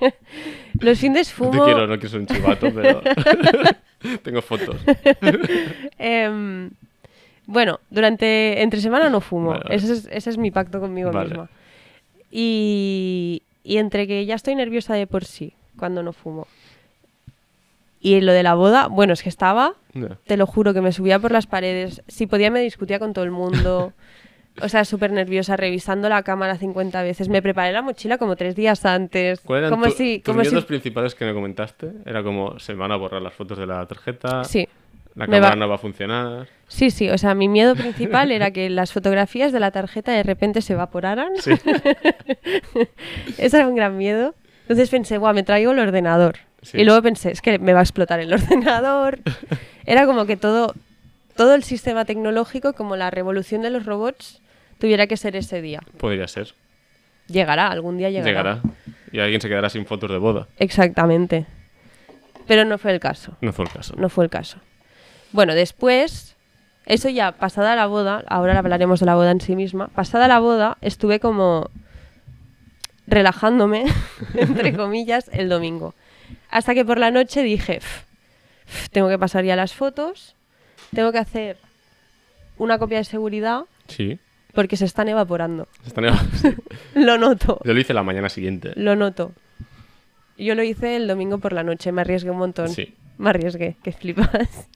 [0.81, 1.65] los fines No fumo...
[1.65, 3.03] te quiero, no quiero ser un chivato, pero...
[4.25, 4.85] Tengo fotos.
[5.97, 6.71] Em,
[7.47, 9.51] bueno, durante entre semana no fumo.
[9.51, 9.67] Vale.
[9.69, 11.49] Ese, es, ese es mi pacto conmigo misma.
[12.33, 16.49] Y, y entre que ya estoy nerviosa de por sí cuando no fumo.
[18.07, 19.77] Y lo de la boda, bueno, es que estaba,
[20.27, 22.03] te lo juro, que me subía por las paredes.
[22.07, 23.95] Si podía me discutía con todo el mundo.
[24.61, 27.31] O sea, súper nerviosa, revisando la cámara 50 veces.
[27.31, 29.41] Me preparé la mochila como tres días antes.
[29.41, 31.91] ¿Cuáles eran como tu- si, tus como si- miedos principales que me comentaste?
[32.05, 34.69] Era como, se van a borrar las fotos de la tarjeta, Sí.
[35.15, 36.47] la cámara va- no va a funcionar...
[36.69, 40.23] Sí, sí, o sea, mi miedo principal era que las fotografías de la tarjeta de
[40.23, 41.31] repente se evaporaran.
[41.41, 41.53] Sí.
[43.39, 44.35] Ese era un gran miedo.
[44.63, 46.37] Entonces pensé, guau, me traigo el ordenador.
[46.65, 46.79] Sí.
[46.79, 49.21] Y luego pensé, es que me va a explotar el ordenador.
[49.87, 50.75] Era como que todo,
[51.37, 54.41] todo el sistema tecnológico, como la revolución de los robots,
[54.79, 55.81] tuviera que ser ese día.
[55.99, 56.55] Podría ser.
[57.29, 58.61] Llegará, algún día llegará.
[58.61, 58.63] Llegará.
[59.13, 60.49] Y alguien se quedará sin fotos de boda.
[60.59, 61.47] Exactamente.
[62.47, 63.37] Pero no fue el caso.
[63.41, 63.95] No fue el caso.
[63.97, 64.59] No fue el caso.
[65.33, 66.37] Bueno, después,
[66.87, 70.39] eso ya pasada la boda, ahora hablaremos de la boda en sí misma, pasada la
[70.39, 71.71] boda estuve como
[73.07, 73.85] relajándome,
[74.35, 75.95] entre comillas, el domingo.
[76.55, 78.05] Hasta que por la noche dije, "Pf,
[78.67, 80.37] pf, tengo que pasar ya las fotos,
[80.95, 81.57] tengo que hacer
[82.59, 84.19] una copia de seguridad Sí.
[84.53, 85.67] porque se están evaporando.
[85.83, 86.05] Se están-
[86.41, 86.49] sí.
[86.95, 88.73] Lo noto, Yo lo hice la mañana siguiente.
[88.77, 89.33] lo noto.
[90.39, 92.69] Yo lo hice el domingo por la noche, me arriesgué un montón.
[92.69, 92.95] Sí.
[93.19, 94.69] Me arriesgué, que flipas.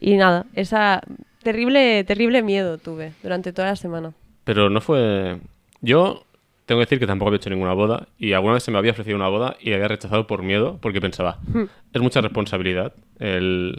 [0.00, 1.02] Y nada, esa
[1.42, 4.12] terrible, terrible miedo tuve durante toda la semana.
[4.44, 5.38] Pero no fue...
[5.80, 6.24] Yo
[6.66, 8.92] tengo que decir que tampoco había hecho ninguna boda y alguna vez se me había
[8.92, 11.64] ofrecido una boda y había rechazado por miedo porque pensaba, Hmm.
[11.92, 13.76] es mucha responsabilidad el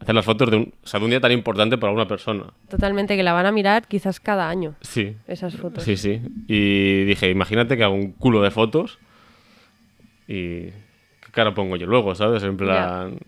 [0.00, 2.46] hacer las fotos de un, o sea, de un día tan importante para una persona.
[2.68, 5.84] Totalmente, que la van a mirar quizás cada año, Sí, esas fotos.
[5.84, 6.20] sí, sí.
[6.48, 8.98] Y dije, imagínate que hago un culo de fotos
[10.28, 12.42] y qué cara pongo yo luego, ¿sabes?
[12.42, 13.18] En plan...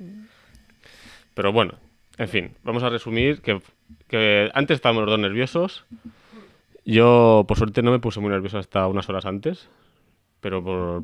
[1.34, 1.74] Pero bueno,
[2.18, 3.60] en fin, vamos a resumir que,
[4.08, 5.84] que antes estábamos los dos nerviosos.
[6.84, 9.68] Yo, por suerte, no me puse muy nervioso hasta unas horas antes,
[10.40, 11.02] pero por,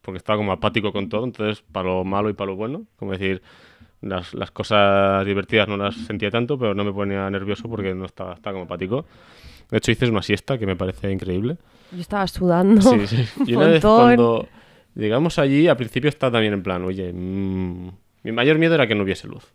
[0.00, 3.12] porque estaba como apático con todo, entonces para lo malo y para lo bueno, como
[3.12, 3.42] decir,
[4.00, 8.06] las, las cosas divertidas no las sentía tanto, pero no me ponía nervioso porque no
[8.06, 9.04] estaba, estaba como apático.
[9.70, 11.58] De hecho, hice una siesta que me parece increíble.
[11.92, 12.80] Yo estaba sudando.
[12.80, 13.24] Sí, sí.
[13.46, 14.48] Y un una vez cuando
[14.94, 17.90] llegamos allí, al principio estaba también en plan, oye, mm,
[18.22, 19.52] mi mayor miedo era que no hubiese luz.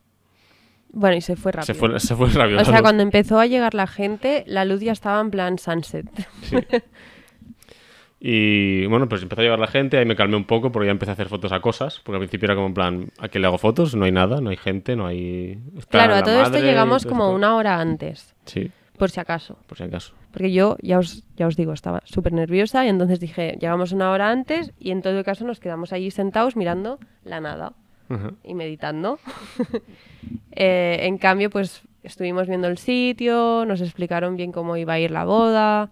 [0.94, 1.74] Bueno, y se fue rápido.
[1.74, 2.62] Se fue, se fue rápido.
[2.62, 2.82] o sea, luz.
[2.84, 6.08] cuando empezó a llegar la gente, la luz ya estaba en plan sunset.
[6.44, 6.56] Sí.
[8.26, 10.92] Y bueno, pues empezó a llegar la gente, ahí me calmé un poco porque ya
[10.94, 13.38] empecé a hacer fotos a cosas, porque al principio era como en plan, ¿a qué
[13.38, 13.96] le hago fotos?
[13.96, 15.60] No hay nada, no hay gente, no hay...
[15.78, 17.36] está claro, a todo esto madre llegamos todo como esto.
[17.36, 19.58] una hora antes, Sí, por si acaso.
[19.68, 20.14] por si acaso.
[20.32, 24.10] Porque yo, ya os, ya os digo, estaba súper nerviosa y entonces dije, llegamos una
[24.12, 27.74] hora antes y en todo caso nos quedamos allí sentados mirando la nada
[28.10, 28.32] Ajá.
[28.44, 29.20] y meditando.
[30.56, 35.10] Eh, en cambio, pues estuvimos viendo el sitio, nos explicaron bien cómo iba a ir
[35.12, 35.90] la boda.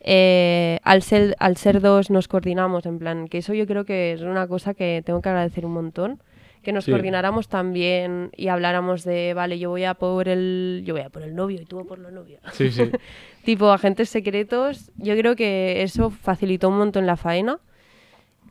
[0.00, 4.12] Eh, al, ser, al ser dos nos coordinamos, en plan, que eso yo creo que
[4.12, 6.20] es una cosa que tengo que agradecer un montón.
[6.62, 6.90] Que nos Sí.
[6.90, 11.22] coordináramos también y habláramos de, vale, yo voy a por el, yo voy a por
[11.22, 12.90] el novio y tú a por la novia Sí, sí.
[13.44, 17.58] tipo agentes secretos, yo creo que eso facilitó un montón la faena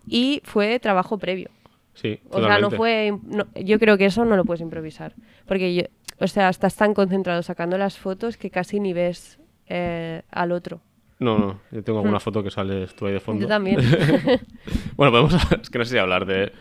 [0.07, 1.49] y fue trabajo previo.
[1.93, 3.13] Sí, O sea, no fue.
[3.23, 5.13] no- yo creo que eso no lo puedes improvisar.
[5.45, 5.83] Porque, yo,
[6.19, 10.81] o sea, estás tan concentrado sacando las fotos que casi ni ves eh, al otro.
[11.19, 13.41] No, no, yo tengo alguna foto que sales tú ahí de fondo.
[13.43, 13.79] Yo también.
[14.95, 15.35] bueno, podemos...
[15.61, 16.51] es que no sé si hablar de,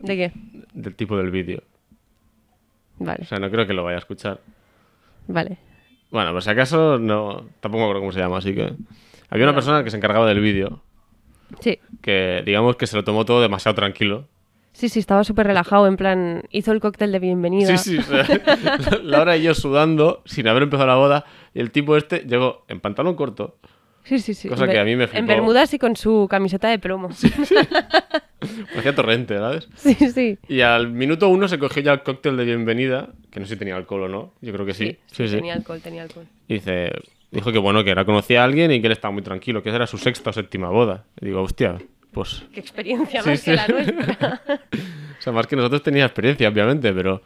[0.00, 0.32] ¿De qué?
[0.74, 1.62] del tipo del vídeo.
[3.00, 4.40] O Vale, sea, no creo que lo vaya a escuchar.
[5.26, 5.58] vale.
[6.10, 8.72] Bueno, por si acaso, no, tampoco me acuerdo cómo se llama, así que...
[9.28, 10.82] Había una persona que se encargaba del vídeo,
[11.60, 14.28] Sí, que digamos que se lo tomó todo demasiado tranquilo.
[14.76, 15.86] Sí, sí, estaba súper relajado.
[15.86, 17.76] En plan, hizo el cóctel de bienvenida.
[17.76, 18.26] Sí, sí, o sea,
[19.02, 22.80] Laura y yo sudando, sin haber empezado la boda, y el tipo este llegó en
[22.80, 23.56] pantalón corto,
[24.04, 24.48] Sí, sí, sí.
[24.48, 25.26] Cosa En que a mí me En flipó.
[25.26, 27.10] Bermudas y con su camiseta de plomo.
[27.10, 27.28] Sí,
[28.78, 29.68] hacía torrente, ¿sabes?
[30.14, 30.38] sí.
[30.48, 33.58] Y al minuto uno se cogió ya el cóctel de bienvenida, que no sé si
[33.58, 34.96] tenía alcohol o no, yo creo que sí.
[35.06, 35.36] Sí, sí.
[35.36, 36.26] Tenía alcohol, tenía alcohol.
[36.46, 36.92] Y dice,
[37.32, 39.70] dijo que bueno, que era conocía a alguien y que él estaba muy tranquilo, que
[39.70, 41.04] esa era su sexta o séptima boda.
[41.20, 41.78] Y digo, hostia,
[42.16, 42.42] pues...
[42.52, 43.50] Qué experiencia Sí, más sí.
[43.50, 44.40] que la nuestra.
[45.18, 47.20] O sea, más que nosotros tenía experiencia, obviamente, pero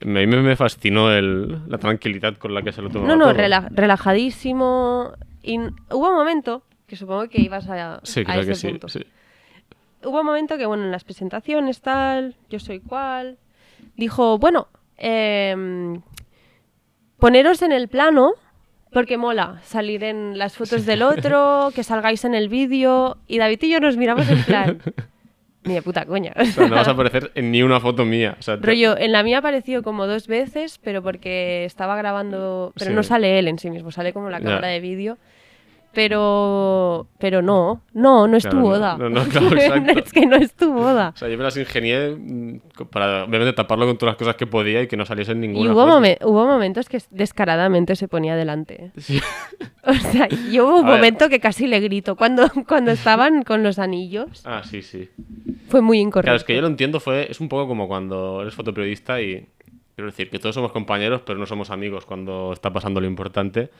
[0.00, 3.32] a mí me, fascinó el, la tranquilidad con la que se lo tomó No, no,
[3.32, 5.12] rela- relajadísimo.
[5.42, 8.68] Y hubo un momento que supongo que ibas a, Sí, a ese que sí.
[8.68, 8.88] punto.
[8.88, 9.00] sí.
[10.04, 13.38] Hubo un momento que, bueno, en las presentaciones, tal, yo soy cual,
[13.96, 16.02] dijo, bueno, em,
[17.18, 18.32] poneros en el plano,
[18.92, 23.58] porque mola salir en las fotos del otro, que salgáis en el vídeo, y David
[23.62, 24.78] y yo nos miramos en plan,
[25.64, 26.32] ni de puta coña.
[26.36, 28.36] O sea, no vas a aparecer en ni una foto mía.
[28.38, 32.72] O sea, te- Rollo, en la mía apareció como dos veces, pero porque estaba grabando,
[32.76, 32.94] pero Sí.
[32.96, 35.18] no sale él en sí mismo, sale como la cámara de vídeo.
[35.94, 38.96] Pero, pero no, no, no es Claro, tu no, boda.
[38.96, 39.92] no, no, claro, exacto.
[40.04, 41.12] es que no es tu boda.
[41.14, 44.46] O sea, yo me las ingenié mm, para obviamente taparlo con todas las cosas que
[44.46, 48.08] podía y que no saliese en Y ninguna hubo, momen- hubo momentos que descaradamente se
[48.08, 48.92] ponía delante.
[48.98, 49.20] Sí.
[49.84, 50.96] O sea, yo hubo un A ver.
[50.98, 52.14] momento que casi le grito.
[52.14, 55.08] Cuando, cuando estaban con los anillos, Ah, sí, sí.
[55.68, 56.26] fue muy incorrecto.
[56.26, 59.44] Claro, es que yo lo entiendo, fue, es un poco como cuando eres fotoperiodista y
[59.96, 63.70] quiero decir que todos somos compañeros, pero no somos amigos cuando está pasando lo importante.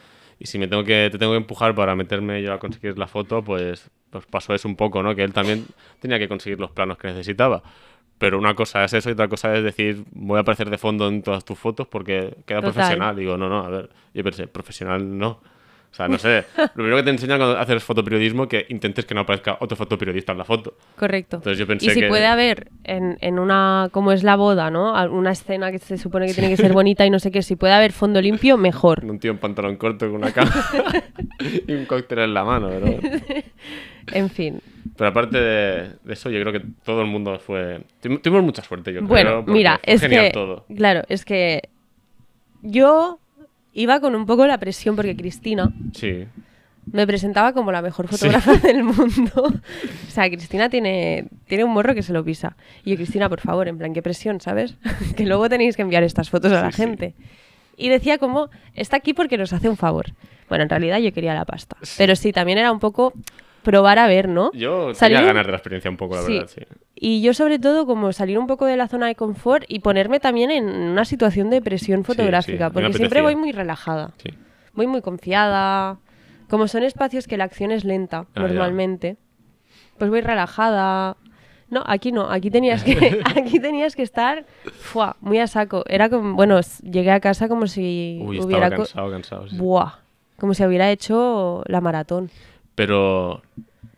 [0.42, 3.06] Y si me tengo que, te tengo que empujar para meterme yo a conseguir la
[3.06, 5.14] foto, pues, pues pasó eso un poco, ¿no?
[5.14, 5.66] Que él también
[6.00, 7.62] tenía que conseguir los planos que necesitaba.
[8.18, 11.06] Pero una cosa es eso y otra cosa es decir, voy a aparecer de fondo
[11.06, 12.72] en todas tus fotos porque queda Total.
[12.72, 13.14] profesional.
[13.14, 15.40] Digo, no, no, a ver, yo pensé, profesional no.
[15.92, 16.44] O sea, no sé.
[16.56, 20.32] Lo primero que te enseñan cuando haces fotoperiodismo que intentes que no aparezca otro fotoperiodista
[20.32, 20.74] en la foto.
[20.96, 21.36] Correcto.
[21.36, 24.70] Entonces yo pensé y si que- puede haber en, en una, como es la boda,
[24.70, 24.92] ¿no?
[25.12, 27.56] Una escena que se supone que tiene que ser bonita y no sé qué, si
[27.56, 29.04] puede haber fondo limpio, mejor.
[29.04, 30.64] Un tío en pantalón corto con una cámara
[31.68, 32.70] y un cóctel en la mano.
[32.70, 32.98] Pero,
[34.14, 34.60] En fin.
[34.96, 37.82] pero aparte de, de eso, yo creo que todo el mundo fue...
[38.00, 39.08] tu- Tuvimos mucha suerte, yo creo.
[39.08, 40.64] Bueno, mira, fue es genial que, todo.
[40.74, 41.68] claro, es que
[42.62, 43.18] yo
[43.72, 46.26] iba con un poco la presión porque Cristina Sí.
[46.90, 49.32] me presentaba como la mejor fotógrafa del mundo.
[49.44, 52.56] o sea, Cristina tiene, tiene un morro que se lo pisa.
[52.84, 54.74] Y yo, Cristina, por favor, en plan, qué presión, ¿sabes?
[55.16, 56.82] que luego tenéis que enviar estas fotos a la Sí, sí.
[56.82, 57.14] gente.
[57.76, 60.06] Y decía como, está aquí porque nos hace un favor.
[60.48, 61.76] Bueno, en realidad yo quería la pasta.
[61.96, 63.14] Pero sí, también era un poco
[63.62, 64.50] probar a ver, ¿no?
[64.52, 66.32] Yo Salir tenía un- ganas de la experiencia un poco, la Sí.
[66.34, 66.60] verdad, sí.
[67.04, 70.20] Y yo sobre todo como salir un poco de la zona de confort y ponerme
[70.20, 74.30] también en una situación de presión fotográfica, sí, me porque siempre voy muy relajada, sí.
[74.72, 75.98] voy muy confiada.
[76.48, 78.42] Como son espacios que la acción es lenta Ah, ya.
[78.42, 79.16] normalmente,
[79.98, 81.16] pues voy relajada.
[81.70, 84.44] No, aquí no, aquí tenías que, aquí tenías que estar
[84.78, 85.82] fuá, muy a saco.
[85.88, 89.48] Era como, bueno, llegué a casa como si Uy, hubiera estaba cansado, cansado.
[89.48, 89.56] sí.
[89.56, 89.94] Buah,
[90.38, 92.30] como si hubiera hecho la maratón.
[92.76, 93.42] Pero...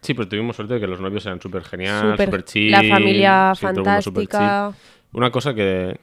[0.05, 2.71] Sí, pero tuvimos suerte de que los novios eran súper genial, Súper- súper chill.
[2.71, 4.73] la familia sí, fantástica.
[5.13, 5.99] Una cosa que,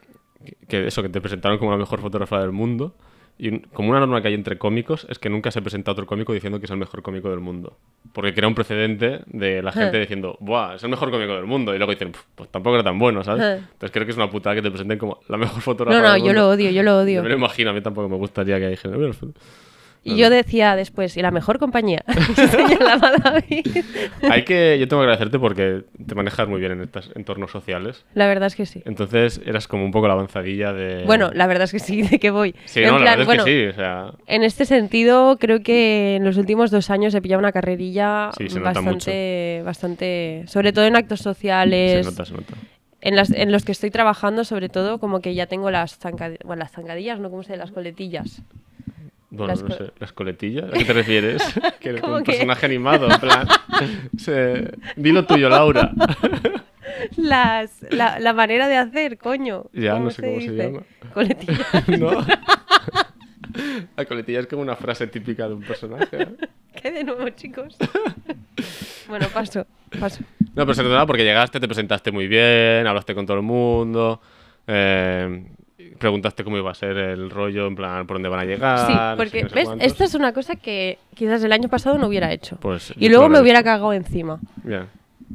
[0.67, 2.95] que eso, que te presentaron como la mejor fotógrafa del mundo.
[3.37, 6.31] Y como una norma que hay entre cómicos es que nunca se presenta otro cómico
[6.31, 7.75] diciendo que es el mejor cómico del mundo.
[8.13, 10.01] Porque crea un precedente de la gente Eh.
[10.01, 10.75] diciendo, ¡buah!
[10.75, 11.73] Es el mejor cómico del mundo.
[11.73, 13.43] Y luego dicen, "Pf, pues tampoco era tan bueno, ¿sabes?
[13.43, 13.53] Eh.
[13.71, 16.13] Entonces creo que es una putada que te presenten como la mejor fotógrafa No, no,
[16.13, 16.41] del yo mundo.
[16.41, 17.15] lo odio, yo lo odio.
[17.15, 19.33] Yo me lo imagino, a mí tampoco me gustaría que "Mira, fo-".
[20.03, 22.03] Y yo decía después, y la mejor compañía.
[22.35, 23.67] Señalaba a David.
[24.31, 28.03] Hay que, yo tengo que agradecerte porque te manejas muy bien en estos entornos sociales.
[28.15, 28.81] La verdad es que sí.
[28.85, 31.03] Entonces eras como un poco la avanzadilla de...
[31.05, 32.55] Bueno, la verdad es que sí, ¿de qué voy?
[32.65, 34.11] Sí, En no, la plan, verdad bueno, es que sí, o sea...
[34.25, 38.49] En este sentido, creo que en los últimos dos años he pillado una carrerilla Sí,
[38.49, 42.53] se bastante, bastante, sobre todo en actos Se sociales, nota, se nota.
[43.01, 46.39] en, las, en los que estoy trabajando, sobre todo como que ya tengo las, zancad-
[46.43, 48.41] bueno, las zancadillas, no cómo se dice, las coletillas.
[49.31, 50.65] Bueno, Las no co- sé, ¿las coletillas?
[50.65, 51.41] ¿A qué te refieres?
[51.79, 52.33] que eres ¿Cómo un que?
[52.33, 53.47] personaje animado, en plan...
[54.17, 55.91] se- Dilo tuyo, Laura.
[57.17, 59.65] Las, la, la manera de hacer, coño.
[59.73, 60.83] Ya, no sé cómo se llama.
[61.13, 61.87] Coletillas.
[61.99, 62.25] ¿No?
[63.97, 66.21] La coletilla es como una frase típica de un personaje.
[66.21, 66.27] ¿eh?
[66.81, 67.75] ¿Qué de nuevo, chicos?
[69.07, 69.65] bueno, paso,
[69.99, 70.23] paso.
[70.55, 74.21] No, pero se notaba porque llegaste, te presentaste muy bien, hablaste con todo el mundo,
[74.67, 75.45] eh,
[76.01, 78.87] preguntaste cómo iba a ser el rollo, en plan, por dónde van a llegar.
[78.87, 79.65] Sí, porque, qué, no sé ¿ves?
[79.65, 79.87] cuántos.
[79.87, 82.57] Esta es una cosa que quizás el año pasado no hubiera hecho.
[82.57, 84.39] Pues, y luego me hubiera cagado encima.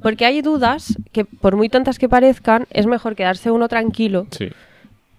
[0.02, 4.50] Porque hay dudas que, por muy tontas que parezcan, es mejor quedarse uno tranquilo sí,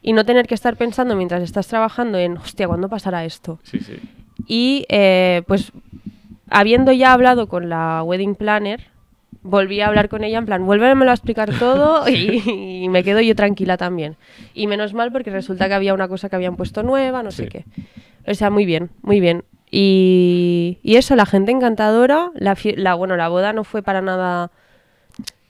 [0.03, 3.59] y no tener que estar pensando mientras estás trabajando en, hostia, ¿cuándo pasará esto?
[3.63, 3.95] sí, sí.
[4.45, 5.71] Y eh, pues,
[6.49, 8.85] habiendo ya hablado con la wedding planner,
[9.47, 13.21] volví a hablar con ella en plan, vuélvemelo a explicar todo y, y me quedo
[13.21, 14.15] yo tranquila también.
[14.53, 17.43] Y menos mal porque resulta que había una cosa que habían puesto nueva, no sé
[17.43, 17.49] Sí.
[17.49, 17.65] qué.
[18.29, 19.43] O sea, muy bien, muy bien.
[19.71, 24.51] Y, y eso, la gente encantadora, la, la, bueno, la boda no fue para nada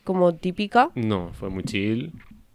[0.04, 2.14] como típica, No, fue muy chill,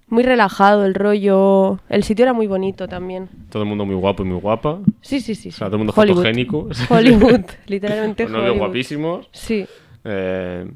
[0.09, 3.29] muy relajado el rollo, el sitio era muy bonito también.
[3.51, 5.49] todo el mundo muy guapo y muy guapa, Sí, sí, sí.
[5.51, 6.17] o sea, todo el mundo Hollywood.
[6.19, 8.59] fotogénico, Hollywood, literalmente Hollywood.
[8.59, 9.29] guapísimos.
[9.33, 9.67] Sí.
[10.05, 10.67] eh,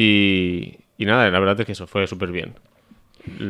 [0.00, 2.54] y, y nada, la verdad es que eso fue súper bien.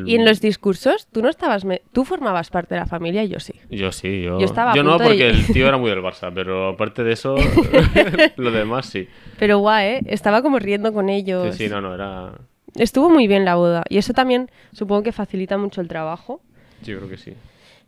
[0.06, 3.40] Y en los discursos, tú no estabas, me- tú formabas parte de la familia, yo
[3.40, 3.52] sí.
[3.70, 4.38] Yo sí, yo.
[4.38, 7.12] Yo estaba a no, de- porque el tío era muy del Barça, pero aparte de
[7.12, 7.34] eso,
[8.36, 9.06] lo demás sí.
[9.38, 10.00] Pero guay, ¿eh?
[10.06, 11.54] Estaba como riendo con ellos.
[11.56, 12.32] Sí, sí, no, no, era.
[12.74, 13.82] Estuvo muy bien la boda.
[13.90, 16.40] Y eso también supongo que facilita mucho el trabajo.
[16.82, 17.34] Yo creo que sí.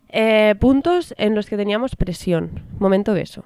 [0.09, 2.61] Eh, puntos en los que teníamos presión.
[2.79, 3.43] Momento beso.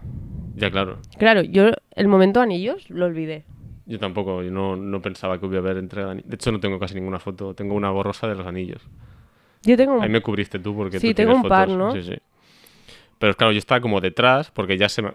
[0.56, 1.00] Ya, claro.
[1.18, 3.46] Claro, yo el momento anillos lo olvidé.
[3.86, 6.30] Yo tampoco, yo no, no pensaba que hubiera haber entrega de anillos.
[6.30, 7.54] De hecho, no tengo casi ninguna foto.
[7.54, 8.82] Tengo una borrosa de los anillos.
[9.64, 11.78] Yo tengo Ahí me cubriste tú porque Sí, tú tengo tienes un par, fotos.
[11.78, 11.92] ¿no?
[12.02, 12.18] Sí, sí.
[13.20, 15.12] Pero claro, yo estaba como detrás porque ya se me...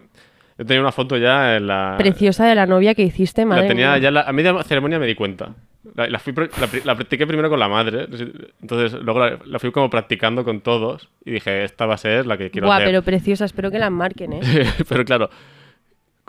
[0.57, 1.95] Yo tenía una foto ya en la...
[1.97, 3.97] preciosa de la novia que hiciste, madre La tenía mía.
[3.99, 5.55] ya la- a media ceremonia me di cuenta.
[5.95, 8.07] La, fui practiqué primero con la madre.
[8.61, 11.09] Entonces luego la, la fui como practicando con todos.
[11.25, 12.87] Y dije, esta va a ser la que quiero Buah, hacer.
[12.89, 14.41] pero preciosa, espero que la marquen, ¿eh?
[14.89, 15.29] Pero claro,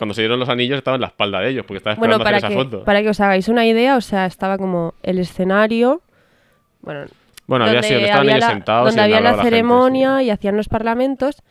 [0.00, 2.24] cuando se dieron los anillos estaba en la espalda de ellos porque estaba bueno, esperando
[2.24, 2.84] para hacer que, esa foto.
[2.84, 6.00] para que os hagáis una idea, o sea, estaba como el escenario,
[6.80, 7.04] bueno,
[7.46, 9.42] Bueno, había donde sido que estaban había ellos la, sentados donde y había hablaba la
[9.42, 11.42] gente, ceremonia y hacían los parlamentos.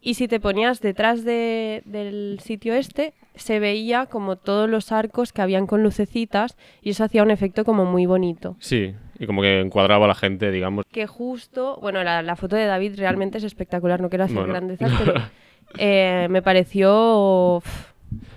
[0.00, 5.32] Y si te ponías detrás de- del sitio este, se veía como todos los arcos
[5.32, 8.56] que habían con lucecitas y eso hacía un efecto como muy bonito.
[8.60, 10.84] Sí, y como que encuadraba a la gente, digamos.
[10.92, 14.52] Que justo, bueno, la, la foto de David realmente es espectacular, no quiero hacer Bueno.
[14.52, 15.14] grandezas, pero
[15.76, 17.62] eh, me pareció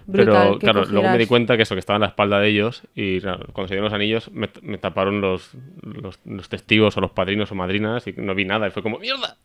[0.06, 0.34] brutal.
[0.34, 2.50] Pero que claro, luego me di cuenta que eso, que estaba en la espalda de
[2.50, 5.52] ellos y claro, cuando se dieron los anillos me, me taparon los,
[5.84, 9.00] los, los testigos o los padrinos o madrinas y no vi nada y fue como
[9.00, 9.38] ¡mierda!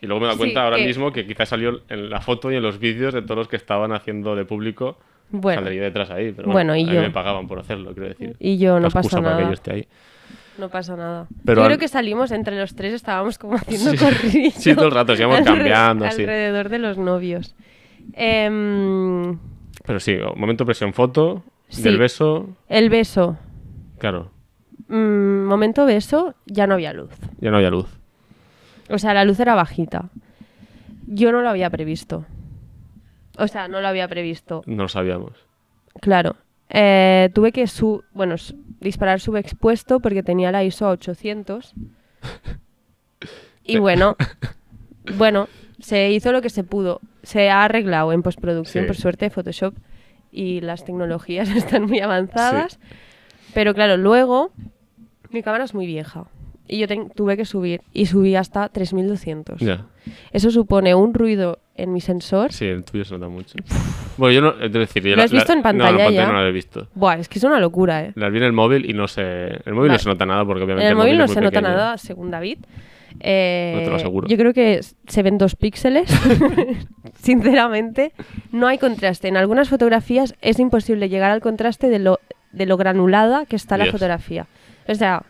[0.00, 2.56] Y luego me Sí, cuenta ahora que- mismo que quizás salió en la foto y
[2.56, 4.98] en los vídeos de todos los que estaban haciendo de público.
[5.30, 5.62] Bueno.
[5.62, 7.00] Saldría detrás ahí, pero Bueno, bueno, y a mí yo.
[7.02, 8.36] me pagaban por hacerlo, quiero decir.
[8.38, 9.46] Y yo, no pasa para que nada.
[9.48, 9.86] yo esté ahí.
[10.58, 11.26] No pasa nada.
[11.44, 13.96] Pero Yo al- creo que salimos entre los tres, estábamos como haciendo Sí.
[13.98, 14.50] corrillo.
[14.54, 16.22] Sí, todo el rato, íbamos cambiando, sí.
[16.22, 17.54] Alrededor de los novios.
[18.14, 19.38] Em,
[19.86, 21.82] Pero sí, momento presión foto, Sí.
[21.82, 23.38] del beso, el beso.
[23.98, 24.30] claro,
[24.88, 27.10] Mm, momento beso, ya no había luz.
[27.40, 27.86] ya no había luz.
[28.90, 30.10] O sea, la luz era bajita.
[31.06, 32.26] Yo no lo había previsto.
[33.38, 34.62] O sea, no lo había previsto.
[34.66, 35.32] No lo sabíamos.
[36.00, 36.36] Claro.
[36.74, 38.36] Eh, tuve que su bueno,
[38.80, 41.74] disparar subexpuesto porque tenía la ISO a 800.
[43.64, 44.16] Y bueno,
[45.16, 47.00] bueno, se hizo lo que se pudo.
[47.22, 48.88] Se ha arreglado en postproducción, Sí.
[48.88, 49.74] por suerte, Photoshop
[50.32, 52.78] y las tecnologías están muy avanzadas.
[53.54, 54.50] Pero claro, luego
[55.30, 56.24] mi cámara es muy vieja
[56.68, 59.60] y yo ten- tuve que subir y subí hasta 3200.
[59.60, 59.86] Ya.
[60.32, 62.52] Eso supone un ruido en mi sensor.
[62.52, 63.54] Sí, el tuyo se nota mucho.
[64.16, 66.14] Bueno, yo no, es decir, yo ¿Lo la- has visto la- en pantalla no, en
[66.14, 66.26] ya?
[66.26, 66.88] no la he visto.
[66.94, 68.12] Buah, es que es una locura, ¿eh?
[68.14, 69.22] La vi en el móvil y no se...
[69.64, 71.34] El móvil Va- no se nota nada porque obviamente En el móvil no es muy
[71.34, 71.76] se nota pequeño.
[71.76, 72.58] nada, según David.
[73.20, 74.28] Eh, No te lo aseguro.
[74.28, 76.10] Yo creo que se ven dos píxeles,
[77.22, 78.12] sinceramente.
[78.52, 79.28] No hay contraste.
[79.28, 82.20] En algunas fotografías es imposible llegar al contraste de lo,
[82.52, 83.92] de lo granulada que está la Dios.
[83.92, 84.46] fotografía.
[84.88, 85.22] O sea,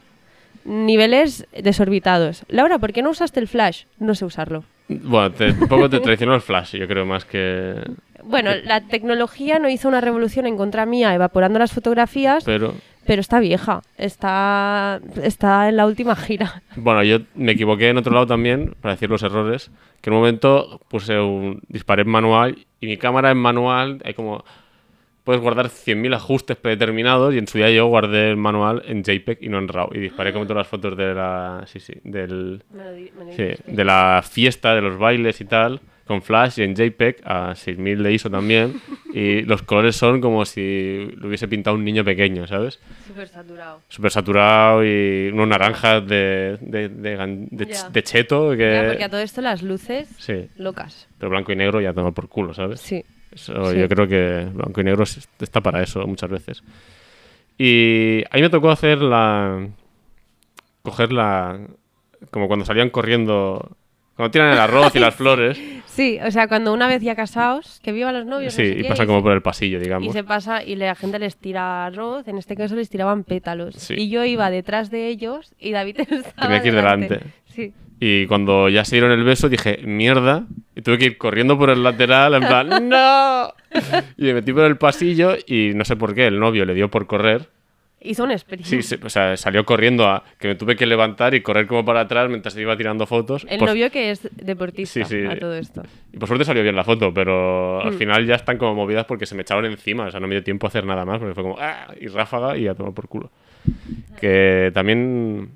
[0.64, 2.44] niveles desorbitados.
[2.48, 3.85] Laura, ¿por qué no usaste el flash?
[3.98, 4.64] No sé usarlo.
[4.88, 7.77] Bueno, te, un poco te traicionó el flash, yo creo, más que...
[8.25, 12.75] Bueno, la tecnología no hizo una revolución en contra mía evaporando las fotografías, Pero...
[13.07, 13.83] pero está vieja.
[13.96, 16.62] Está, está en la última gira.
[16.77, 19.70] Bueno, yo me equivoqué en otro lado también, para decir los errores,
[20.01, 24.14] que en un momento puse un disparé en manual y mi cámara en manual hay
[24.14, 24.44] como...
[25.24, 29.38] Puedes guardar 100.000 ajustes predeterminados y en su día yo guardé el manual en JPEG
[29.42, 31.62] y no en RAW y disparé como todas las fotos de la...
[31.66, 32.62] Sí, sí, del...
[33.37, 37.54] Sí, de la fiesta, de los bailes y tal, con flash y en JPEG a
[37.54, 38.80] 6000 de ISO también.
[39.14, 42.80] Y los colores son como si lo hubiese pintado un niño pequeño, ¿sabes?
[43.06, 43.82] Súper saturado.
[43.88, 47.16] Súper saturado y unos naranjas de, de, de,
[47.50, 48.85] de de cheto que...
[48.88, 51.08] porque a todo esto las luces Sí, locas.
[51.18, 52.80] pero blanco y negro ya toma por culo, ¿sabes?
[52.80, 53.04] Sí.
[53.32, 53.78] Eso, Sí.
[53.78, 56.62] Yo creo que blanco y negro es- está para eso muchas veces.
[57.58, 59.66] Y a mí me tocó hacer la...
[60.82, 61.60] Coger la...
[62.30, 63.76] Como cuando salían corriendo...
[64.16, 65.58] Cuando tiran el arroz y las flores.
[65.86, 68.52] Sí, o sea, cuando una vez ya casados, que viva los novios.
[68.56, 70.12] no Sí, sé y qué, pasan y como se- por el pasillo, Y digamos.
[70.12, 73.74] se pasa y la gente les tira arroz, en este caso les tiraban pétalos.
[73.76, 73.94] Sí.
[73.96, 77.20] Y yo iba detrás de ellos y David estaba Tenía que ir delante.
[77.46, 77.72] Sí.
[78.04, 80.44] Y cuando ya se dieron el beso dije, mierda.
[80.74, 83.52] Y tuve que ir corriendo por el lateral, en plan, ¡no!
[84.16, 86.90] Y me metí por el pasillo y no sé por qué, el novio le dio
[86.90, 87.48] por correr.
[88.00, 88.64] Hizo un sprint.
[88.64, 91.85] Sí, se- o sea, salió corriendo a que me tuve que levantar y correr como
[91.85, 93.46] para atrás mientras iba tirando fotos.
[93.48, 95.24] El Pues- novio que es deportista Sí, sí.
[95.24, 95.85] a todo esto.
[96.12, 97.87] Y por suerte salió bien la foto, pero Hmm.
[97.87, 100.06] al final ya están como movidas porque se me echaron encima.
[100.06, 101.94] O sea, no me dio tiempo a hacer nada más porque fue como ¡ah!
[102.00, 103.31] y ráfaga y a tomar por culo.
[104.20, 105.50] Que también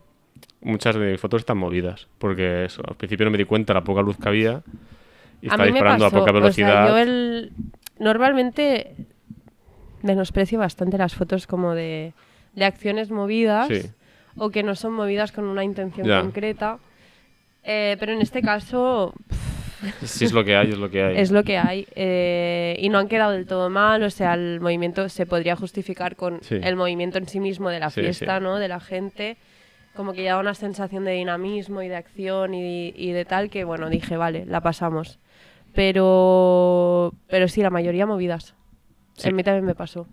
[0.66, 3.82] muchas de mis fotos están movidas porque eso, al principio no me di cuenta la
[3.84, 4.62] poca luz que había
[5.40, 6.84] y a estaba disparando pasó, a poca velocidad.
[6.84, 7.52] O sea, yo el...
[7.98, 8.94] normalmente
[10.02, 12.12] menosprecio bastante las fotos como de,
[12.54, 13.68] de acciones movidas.
[13.68, 13.82] Sí.
[14.38, 16.20] o que no son movidas con una intención Ya.
[16.20, 16.78] concreta.
[17.64, 19.12] Eh, pero en este caso
[20.04, 21.16] Si es lo que hay, es lo que hay.
[21.18, 24.60] es lo que hay eh, y no han quedado del todo mal, o sea, el
[24.60, 26.58] movimiento se podría justificar con Sí.
[26.62, 28.42] el movimiento en sí mismo de la Sí, fiesta, sí.
[28.44, 28.58] ¿no?
[28.58, 29.36] De la gente,
[29.96, 33.50] como que ya da una sensación de dinamismo y de acción y, y de tal
[33.50, 35.18] que, bueno, dije, vale, la pasamos.
[35.74, 38.54] Pero, pero sí, la mayoría movidas.
[39.14, 39.28] Sí.
[39.28, 40.06] En mí también me pasó.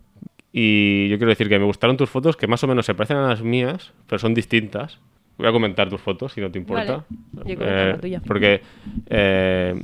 [0.52, 3.16] Y yo quiero decir que me gustaron tus fotos, que más o menos se parecen
[3.16, 5.00] a las mías, pero son distintas.
[5.36, 7.04] Voy a comentar tus fotos, si no te importa.
[7.32, 7.50] Vale.
[7.50, 8.22] Yo comento la tuya.
[8.26, 8.62] Porque
[9.08, 9.74] eh,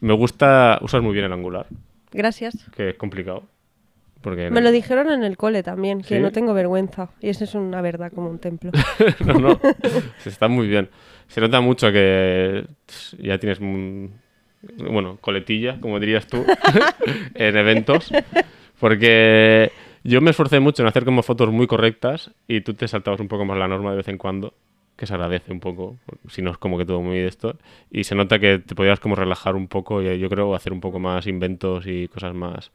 [0.00, 0.78] me gusta...
[0.80, 1.66] Usas muy bien el angular,
[2.12, 2.66] Gracias.
[2.74, 3.42] que es complicado.
[4.24, 6.20] Porque Me lo dijeron en el cole también, que ¿Sí?
[6.20, 7.10] no tengo vergüenza.
[7.20, 8.72] Y eso es una verdad como un templo.
[9.26, 9.60] no, no.
[10.18, 10.88] Se está muy bien.
[11.28, 12.64] Se nota mucho que
[13.18, 14.14] ya tienes, un-
[14.78, 16.44] bueno, coletilla, como dirías tú,
[17.34, 18.10] en eventos.
[18.80, 19.70] Porque
[20.04, 23.28] yo me esforcé mucho en hacer como fotos muy correctas y tú te saltabas un
[23.28, 24.54] poco más la norma de vez en cuando,
[24.96, 25.96] que se agradece un poco,
[26.28, 27.56] si no es como que todo muy de esto.
[27.90, 30.80] Y se nota que te podías como relajar un poco y yo creo hacer un
[30.80, 32.72] poco más inventos y cosas más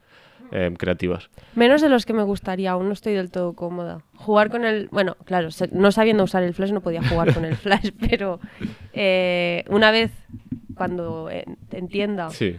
[0.52, 1.30] eh, creativas.
[1.54, 4.02] Menos de los que me gustaría, aún no estoy del todo cómoda.
[4.16, 4.88] Jugar con el.
[4.90, 8.40] Bueno, claro, no sabiendo usar el flash no podía jugar con el flash, pero
[8.92, 10.10] eh, una vez
[10.74, 12.56] cuando eh, entienda Sí.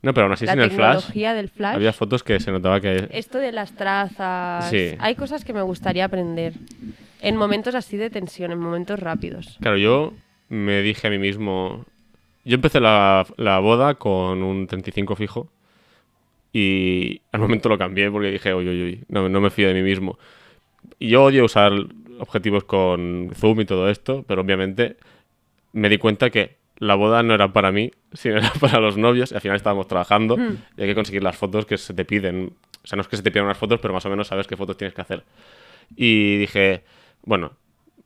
[0.00, 2.80] No, pero aún así la sin el flash del flash, había fotos que se notaba
[2.80, 3.08] que...
[3.10, 4.94] esto de las trazas, Sí.
[5.00, 6.54] hay cosas que me gustaría aprender.
[7.20, 9.58] En momentos así de tensión, en momentos rápidos.
[9.60, 10.12] Claro, yo
[10.48, 11.84] me dije a mí mismo.
[12.44, 15.48] Yo empecé la, la boda con un 35 fijo
[16.52, 19.74] y al momento lo cambié porque dije, uy, uy, uy, no, no me fío de
[19.74, 20.18] mí mismo.
[20.98, 21.72] Y yo odio usar
[22.18, 24.96] objetivos con zoom y todo esto, pero obviamente
[25.72, 29.32] me di cuenta que la boda no era para mí, sino era para los novios
[29.32, 30.36] y al final estábamos trabajando
[30.76, 32.52] y hay que conseguir las fotos que se te piden.
[32.82, 34.46] O sea, no es que se te pidan unas fotos, pero más o menos sabes
[34.46, 35.24] qué fotos tienes que hacer.
[35.96, 36.82] Y dije,
[37.22, 37.52] bueno,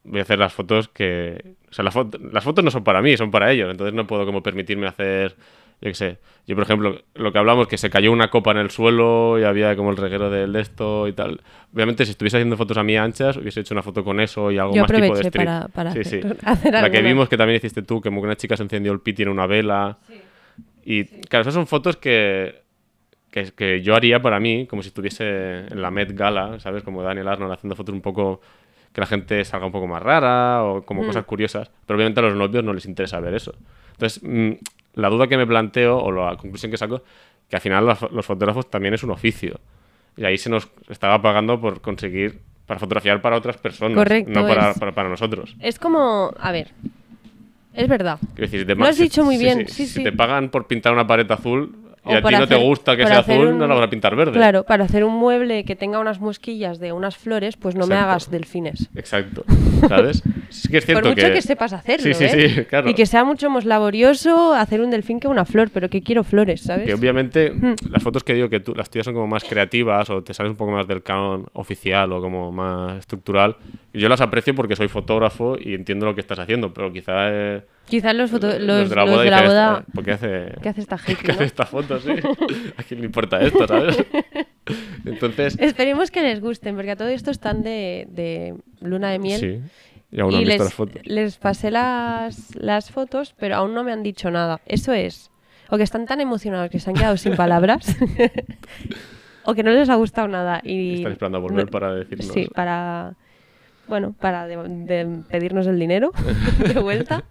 [0.04, 1.54] voy a hacer las fotos que...
[1.70, 3.70] O sea, las, foto- las fotos no son para mí, son para ellos.
[3.70, 5.36] Entonces no puedo como permitirme hacer...
[5.82, 6.18] Yo qué sé.
[6.46, 9.42] Yo, por ejemplo, lo que hablamos, que se cayó una copa en el suelo y
[9.42, 11.40] había como el reguero del de esto y tal.
[11.74, 14.58] Obviamente, si estuviese haciendo fotos a mí anchas, hubiese hecho una foto con eso y
[14.58, 15.44] algo Yo más tipo de street.
[15.44, 16.38] para- para sí, hacer- sí.
[16.46, 18.92] hacer La que vimos que también hiciste tú, que como que una chica se encendió
[18.92, 19.98] el piti en una vela.
[20.84, 22.62] Y claro, esas son fotos que,
[23.30, 26.82] que, que yo haría para mí, como si estuviese en la Met Gala, ¿sabes?
[26.84, 28.40] Como Daniel Arnold haciendo fotos un poco
[28.92, 31.70] que la gente salga un poco más rara o como cosas curiosas.
[31.86, 33.54] Pero obviamente a los novios no les interesa ver eso.
[33.92, 34.52] Entonces, mm,
[34.94, 37.02] la duda que me planteo o la conclusión que saco,
[37.48, 39.60] que al final los, los fotógrafos también es un oficio.
[40.16, 44.46] Y ahí se nos estaba pagando por conseguir, para fotografiar para otras personas, Correcto, no
[44.46, 45.56] para, para, para nosotros.
[45.60, 46.68] Es como, a ver,
[47.74, 48.18] es verdad.
[48.36, 50.02] Decir, si te Lo has si- dicho muy sí, bien, sí, sí, si sí.
[50.04, 51.74] te pagan por pintar una pared azul
[52.04, 53.84] y O a ti no te hacer- gusta que sea azul, un- no la van
[53.84, 54.32] a pintar verde.
[54.32, 57.94] Claro, para hacer un mueble que tenga unas mosquillas de unas flores, pues no me
[57.94, 58.88] hagas delfines.
[58.96, 59.44] Exacto.
[59.88, 60.22] ¿Sabes?
[60.52, 61.32] Sí que es cierto Por mucho que...
[61.32, 61.40] que...
[61.40, 62.48] sepas hacerlo, Sí, sí, ¿eh?
[62.56, 62.90] sí, claro.
[62.90, 66.24] Y que sea mucho más laborioso hacer un delfín que una flor, pero que quiero
[66.24, 66.84] flores, ¿sabes?
[66.86, 67.74] Que obviamente Hmm.
[67.90, 70.50] las fotos que digo que tú, las tuyas son como más creativas o te sales
[70.50, 73.56] un poco más del canon oficial o como más estructural.
[73.94, 77.62] Yo las aprecio porque soy fotógrafo y entiendo lo que estás haciendo, pero quizá eh,
[77.88, 80.52] Quizás los, foto- los, los de la boda, de la boda- "Esta- ¿por qué hace,
[80.62, 81.32] ¿Qué hace esta ¿qué gente?
[81.32, 81.98] hace esta foto?
[82.00, 82.10] Sí.
[82.76, 84.02] ¿A quién le importa esto, sabes?
[85.04, 89.40] Entonces, Esperemos que les gusten, porque a todo esto están de, de luna de miel.
[89.40, 89.60] sí.
[90.14, 91.02] Y aún no y han visto les, las fotos.
[91.06, 94.60] les pasé las, las fotos, pero aún no me han dicho nada.
[94.66, 95.30] Eso es.
[95.70, 97.96] O que están tan emocionados que se han quedado sin palabras.
[99.44, 100.60] o que no les ha gustado nada.
[100.62, 102.26] Y Están esperando a volver no- para decirnos.
[102.28, 103.14] Sí, para.
[103.88, 106.12] Bueno, para de- de pedirnos el dinero
[106.58, 107.24] de vuelta.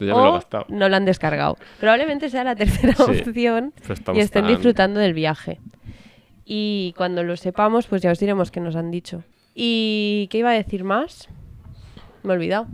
[0.00, 0.66] Yo ya me lo he o gastado.
[0.68, 1.56] no lo han descargado.
[1.80, 3.72] Probablemente sea la tercera Sí, opción
[4.14, 5.58] y estén tan- disfrutando del viaje.
[6.44, 9.22] Y cuando lo sepamos, pues ya os diremos qué nos han dicho.
[9.54, 11.28] ¿Y qué iba a decir más?
[12.22, 12.66] Me he olvidado.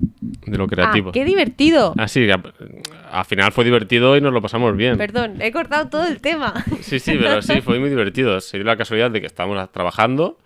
[0.47, 1.11] De lo creativo.
[1.11, 1.95] ¡Ah, qué divertido!
[1.99, 4.97] Ah, sí, al final fue divertido y nos lo pasamos bien.
[4.97, 6.55] Perdón, he cortado todo el tema.
[6.81, 8.41] Sí, sí, pero sí, fue muy divertido.
[8.41, 10.39] Se dio la casualidad de que estábamos trabajando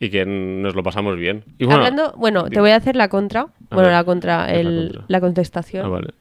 [0.00, 1.44] y que nos lo pasamos bien.
[1.58, 3.46] Y bueno, Hablando, bueno, te voy a hacer la contra.
[3.74, 5.04] Bueno, ver, la contra, ¿qué es la el- contra?
[5.08, 5.86] la contestación.
[5.86, 6.14] Ah, vale.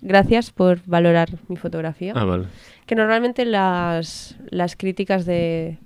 [0.00, 2.12] Gracias por valorar mi fotografía.
[2.16, 2.46] Ah, vale.
[2.86, 5.78] Que normalmente las, las críticas de,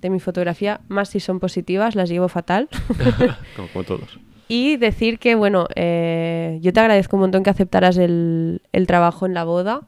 [0.00, 2.68] de mi fotografía, más si son positivas, las llevo fatal.
[3.56, 4.18] como, como todos.
[4.48, 9.24] y decir que, bueno, eh, yo te agradezco un montón que aceptaras el, el trabajo
[9.24, 9.80] en la boda,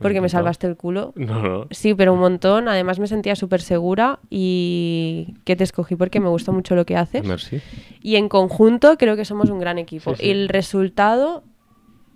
[0.00, 1.12] porque me salvaste el culo.
[1.20, 1.66] No, no.
[1.70, 2.68] Sí, pero un montón.
[2.68, 6.96] Además me sentía súper segura y que te escogí porque me gusta mucho lo que
[6.96, 7.24] haces.
[7.24, 7.60] Merci.
[8.02, 10.14] Y en conjunto creo que somos un gran equipo.
[10.14, 10.26] Sí, sí.
[10.26, 11.44] Y el resultado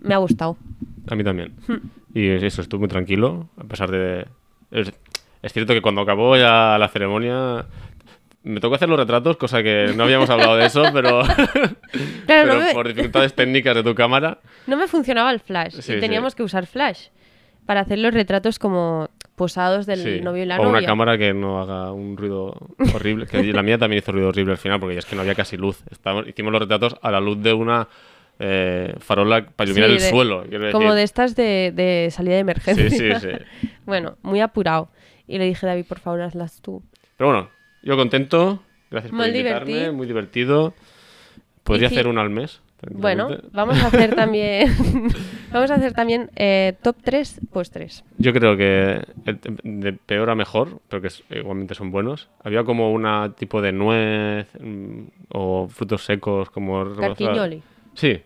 [0.01, 0.57] me ha gustado.
[1.07, 1.53] A mí también.
[1.67, 1.77] Hmm.
[2.13, 4.25] Y eso, estuve muy tranquilo, a pesar de...
[4.71, 4.91] Es,
[5.41, 7.65] es cierto que cuando acabó ya la ceremonia
[8.41, 11.75] Me tocó hacer los retratos, cosa que no habíamos hablado de eso, pero, Claro,
[12.25, 14.39] pero no, me, por dificultades técnicas de tu cámara.
[14.65, 15.73] no me funcionaba el flash.
[15.73, 15.99] Sí, y sí.
[15.99, 17.07] teníamos que usar flash
[17.65, 20.21] para hacer los retratos como posados del sí.
[20.21, 20.87] novio y la o una novia.
[20.87, 22.55] cámara que no haga un ruido
[22.93, 23.25] horrible.
[23.27, 25.57] Que la mía también hizo ruido horrible al final, porque es que no había casi
[25.57, 25.83] luz.
[25.91, 27.87] Estábamos- hicimos los retratos a la luz de una
[28.39, 30.43] eh, farola para iluminar Sí, el de- suelo.
[30.71, 30.95] Como decir.
[30.95, 32.89] de estas de, de salida de emergencia.
[32.89, 33.67] Sí, sí, sí.
[33.85, 34.89] bueno, muy apurado.
[35.27, 36.83] Y le dije, David, por favor, hazlas tú.
[37.17, 37.49] Pero bueno,
[37.83, 38.61] yo contento.
[38.91, 39.65] Gracias por Muy invitarme.
[39.65, 39.93] divertido.
[39.93, 40.73] Muy divertido.
[41.63, 42.61] Podría si- hacer una al mes.
[42.91, 44.67] Bueno, vamos a hacer también
[45.53, 48.03] vamos a hacer también eh, top 3 postres.
[48.17, 52.29] Yo creo que el- de peor a mejor, pero que es- igualmente son buenos.
[52.43, 55.03] Había como una tipo de nuez mm,
[55.33, 57.63] o frutos secos como Carquiñoli.
[57.93, 58.21] Sí.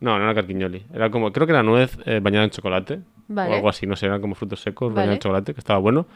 [0.00, 0.82] No, no era carquiñoli.
[0.92, 2.98] Era como, creo que era nuez eh, bañada en chocolate.
[3.28, 3.52] Vale.
[3.52, 4.96] O algo así, no sé, eran como frutos secos Vale.
[5.02, 6.06] bañados en chocolate, que estaba bueno.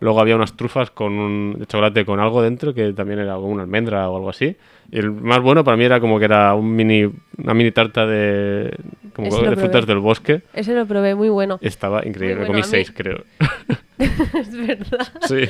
[0.00, 3.48] Luego había unas trufas con un, de chocolate con algo dentro, que también era como
[3.48, 4.56] una almendra o algo así.
[4.90, 8.06] Y el más bueno para mí era como que era un mini, una mini tarta
[8.06, 8.76] de,
[9.14, 9.56] como de probé.
[9.56, 10.42] frutas del bosque.
[10.52, 11.58] Ese lo probé muy bueno.
[11.62, 12.40] Estaba increíble.
[12.40, 13.24] Me bueno, comí seis, creo.
[13.98, 15.08] es verdad.
[15.22, 15.44] Sí.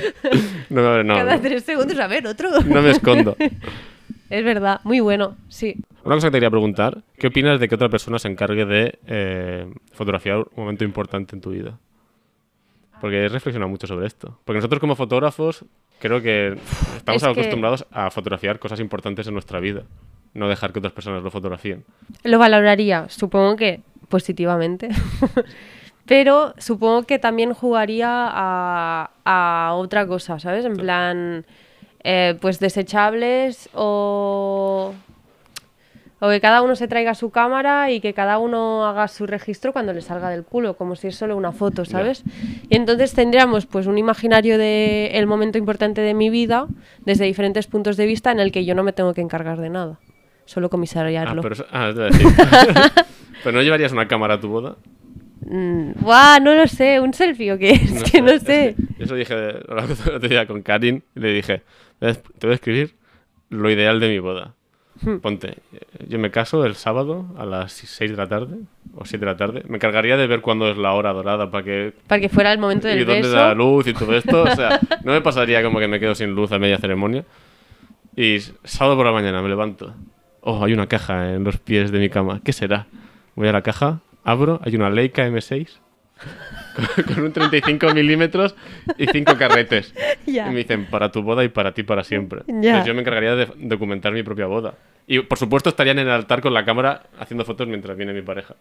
[0.70, 2.48] No, no, Cada tres segundos, a ver, otro.
[2.66, 3.36] no me escondo.
[4.28, 5.76] Es verdad, muy bueno, sí.
[6.04, 8.98] Una cosa que te quería preguntar, ¿qué opinas de que otra persona se encargue de
[9.06, 11.78] eh, fotografiar un momento importante en tu vida?
[13.00, 14.38] Porque he reflexionado mucho sobre esto.
[14.44, 15.64] Porque nosotros como fotógrafos
[16.00, 16.56] creo que
[16.96, 19.82] estamos Es que- acostumbrados a fotografiar cosas importantes en nuestra vida.
[20.34, 21.84] No dejar que otras personas lo fotografíen.
[22.24, 24.88] Lo valoraría, supongo que positivamente.
[26.06, 30.64] Pero supongo que también jugaría a, a otra cosa, ¿sabes?
[30.64, 31.44] En plan,
[32.04, 34.94] eh, pues desechables o...
[36.18, 39.74] O que cada uno se traiga su cámara y que cada uno haga su registro
[39.74, 42.22] cuando le salga del culo, como si es solo una foto, ¿sabes?
[42.70, 46.68] Y entonces tendríamos pues un imaginario de el momento importante de mi vida
[47.04, 49.68] desde diferentes puntos de vista en el que yo no me tengo que encargar de
[49.68, 49.98] nada,
[50.46, 51.42] solo Ah, comisariarlo.
[51.42, 51.92] pero, eso- ah.
[53.44, 54.76] ¿Pero no llevarías una cámara a tu boda?
[55.48, 58.74] Mm, buah, no lo sé, un selfie o qué es, que no es sé.
[58.96, 61.62] que Eso dije el otro día con Karin y le dije,
[62.00, 62.94] "Ves, te voy a escribir
[63.50, 64.54] lo ideal de mi boda.
[65.02, 65.18] Hmm.
[65.18, 68.56] Ponte, eh, yo me caso el sábado a las 6 de la tarde
[68.94, 69.62] o 7 de la tarde.
[69.68, 71.92] Me encargaría de ver cuándo es la hora dorada para que...
[72.06, 73.34] Para que fuera el momento Y del dónde beso.
[73.34, 74.42] da la luz y todo esto.
[74.44, 77.24] O sea, no me pasaría como que me quedo sin luz a media ceremonia.
[78.16, 79.94] Y sábado por la mañana me levanto.
[80.40, 82.40] Oh, hay una caja en los pies de mi cama.
[82.42, 82.86] ¿Qué será?
[83.34, 85.68] Voy a la caja, abro, hay una Leica M6
[87.14, 88.54] con- un 35 milímetros
[88.98, 89.92] y 5 carretes.
[90.26, 92.42] Y me dicen, para tu boda y para ti para siempre.
[92.46, 92.54] Ya.
[92.54, 94.74] Entonces yo me encargaría de documentar mi propia boda.
[95.06, 98.22] Y por supuesto estarían en el altar con la cámara haciendo fotos mientras viene mi
[98.22, 98.54] pareja.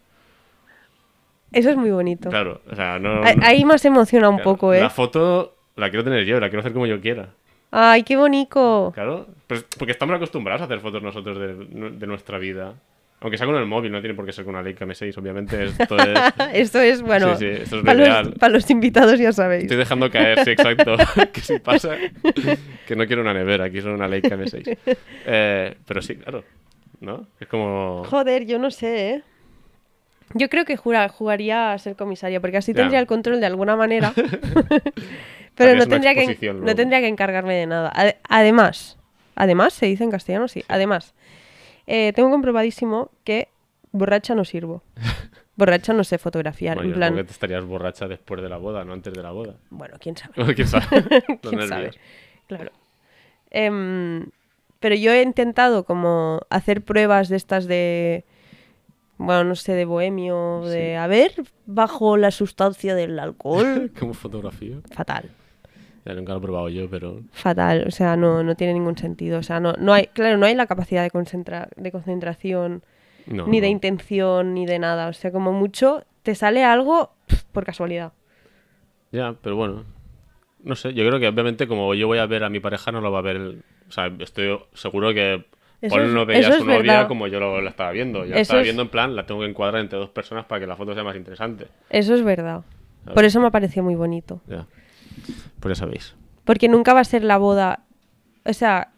[1.52, 2.28] Eso es muy bonito.
[2.30, 3.22] Claro, o sea, no...
[3.24, 4.80] Ahí- no- Ahí más emociona un claro, poco, ¿eh?
[4.80, 7.30] La foto la quiero tener yo, la quiero hacer como yo quiera.
[7.70, 8.92] Ay, qué bonito.
[8.94, 12.74] Claro, pues porque estamos acostumbrados a hacer fotos nosotros de, de nuestra vida.
[13.20, 15.64] Aunque sea con el móvil, no tiene por qué ser con una Leica M6, obviamente.
[15.80, 16.18] Esto es...
[16.52, 19.64] Esto es, bueno, Sí, sí, esto es lo para, los, para los invitados ya sabéis.
[19.64, 20.96] Estoy dejando caer, sí, exacto.
[21.32, 21.96] que si pasa,
[22.86, 24.76] que no quiero una nevera, solo una Leica M6.
[25.26, 26.44] Eh, pero sí, claro.
[27.00, 27.26] ¿No?
[27.40, 28.04] Es como...
[28.04, 29.22] Joder, yo no sé, ¿eh?
[30.34, 33.76] Yo creo que jura- jugaría a ser comisaria, porque así tendría el control de alguna
[33.76, 34.12] manera.
[35.54, 37.90] Pero no tendría, que, no tendría que encargarme de nada.
[37.94, 38.98] Ade- Además,
[39.36, 40.64] además, se dice en castellano, sí.
[40.68, 41.14] Además,
[41.86, 43.48] eh, tengo comprobadísimo que
[43.92, 44.82] borracha no sirvo.
[45.56, 46.76] Borracha no sé fotografiar.
[46.76, 49.22] Bueno, en plan, supongo que te estarías borracha después de la boda, no antes de
[49.22, 49.54] la boda.
[49.70, 50.54] bueno, quién sabe.
[50.54, 50.86] ¿Quién sabe?
[51.40, 51.90] ¿Quién sabe?
[52.46, 52.72] Claro.
[53.50, 54.26] Em,
[54.80, 58.26] pero yo he intentado como hacer pruebas de estas de,
[59.16, 61.32] bueno, no sé, de bohemio, de, a ver,
[61.64, 63.92] bajo la sustancia del alcohol.
[63.98, 64.76] Como fotografía.
[64.92, 65.30] Fatal,
[66.06, 67.20] Ya nunca lo he probado yo, pero...
[67.32, 67.84] fatal.
[67.88, 69.40] O sea, no, no tiene ningún sentido.
[69.40, 72.82] O sea, no, no hay, claro, no hay la capacidad de, concentra- de concentración,
[73.26, 75.08] No, ni de intención, ni de nada.
[75.08, 77.10] O sea, como mucho te sale algo
[77.52, 78.12] por casualidad.
[79.12, 79.84] Ya, pero bueno.
[80.62, 83.00] No sé, yo creo que obviamente como yo voy a ver a mi pareja no
[83.00, 83.36] lo va a ver...
[83.36, 85.44] el- O sea, estoy seguro que
[85.80, 87.08] Eso Paul es- no veía a su novia verdad.
[87.08, 88.24] como yo lo, la estaba viendo.
[88.24, 90.60] Yo la estaba es- viendo en plan, la tengo que encuadrar entre dos personas para
[90.60, 91.66] que la foto sea más interesante.
[91.90, 92.62] Eso es verdad.
[93.12, 94.40] Por eso me pareció muy bonito.
[94.48, 94.66] Ya.
[95.66, 96.14] Pues ya sabéis.
[96.44, 97.80] Porque nunca va a ser la boda.
[98.44, 98.92] O sea,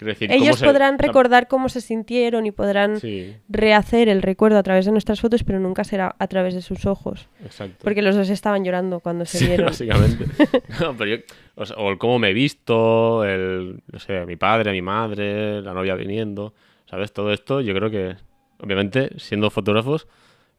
[0.00, 4.58] decir, ¿cómo ellos se- podrán recordar cómo se sintieron y podrán Sí, rehacer el recuerdo
[4.58, 7.28] a través de nuestras fotos, pero nunca será a través de sus ojos.
[7.44, 7.78] exacto.
[7.82, 9.66] Porque los dos estaban llorando cuando se Sí, vieron.
[9.66, 10.26] básicamente.
[10.80, 11.22] No, pero yo,
[11.56, 15.62] o, sea, o el cómo me he visto, el, no sé, mi padre, mi madre,
[15.62, 16.52] la novia viniendo,
[16.88, 17.12] ¿sabes?
[17.12, 18.16] Todo esto, yo creo que,
[18.60, 20.06] obviamente, siendo fotógrafos,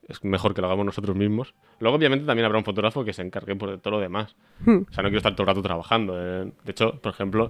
[0.07, 1.53] es mejor que lo hagamos nosotros mismos.
[1.79, 4.35] Luego, obviamente, también habrá un fotógrafo que se encargue por de todo lo demás.
[4.65, 4.83] Hmm.
[4.89, 6.15] O sea, no quiero estar todo el rato trabajando.
[6.17, 6.51] eh.
[6.63, 7.49] De hecho, por ejemplo,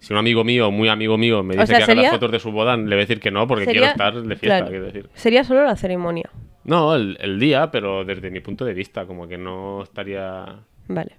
[0.00, 2.32] Si un amigo mío, muy amigo mío, me dice sea, que haga sería- las fotos
[2.32, 4.46] de su boda, le voy a decir que no, porque Sería- quiero estar de fiesta,
[4.58, 4.66] claro.
[4.70, 5.10] quiero decir.
[5.12, 6.30] Sería solo la ceremonia.
[6.64, 10.60] No, el, el día, pero desde mi punto de vista, como que no estaría...
[10.88, 11.16] Vale.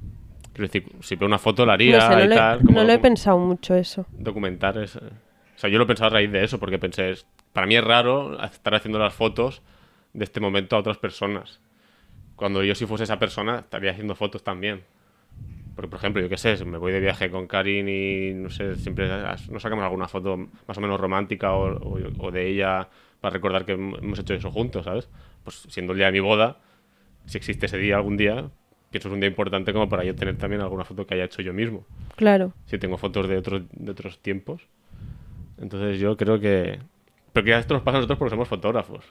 [0.54, 2.58] Quiero decir, si veo una foto la haría No sé, no, y lo he- tal.
[2.62, 4.06] como no lo he pensado mucho eso.
[4.12, 4.96] documentar es...
[4.96, 5.02] O
[5.56, 7.84] sea, yo lo he pensado a raíz de eso, porque pensé, es- para mí es
[7.84, 9.62] raro estar haciendo las fotos
[10.14, 11.60] de este momento a otras personas.
[12.36, 14.82] Cuando yo si fuese esa persona, estaría haciendo fotos también.
[15.76, 18.76] Porque, por ejemplo, yo qué sé, me voy de viaje con Karin y, no sé,
[18.76, 19.08] siempre
[19.50, 20.38] nos sacamos alguna foto
[20.68, 22.90] más o menos romántica o, o- o de ella
[23.22, 25.08] para recordar que hemos hecho eso juntos, ¿sabes?
[25.44, 26.58] Pues siendo el día de mi boda,
[27.26, 28.50] si existe ese día algún día,
[28.90, 31.42] pienso es un día importante como para yo tener también alguna foto que haya hecho
[31.42, 31.86] yo mismo
[32.16, 32.54] Claro.
[32.66, 34.64] si tengo fotos de otros, de otros tiempos.
[35.60, 36.80] Entonces yo creo que...
[37.34, 39.06] Pero que esto nos pasa a nosotros porque somos fotógrafos.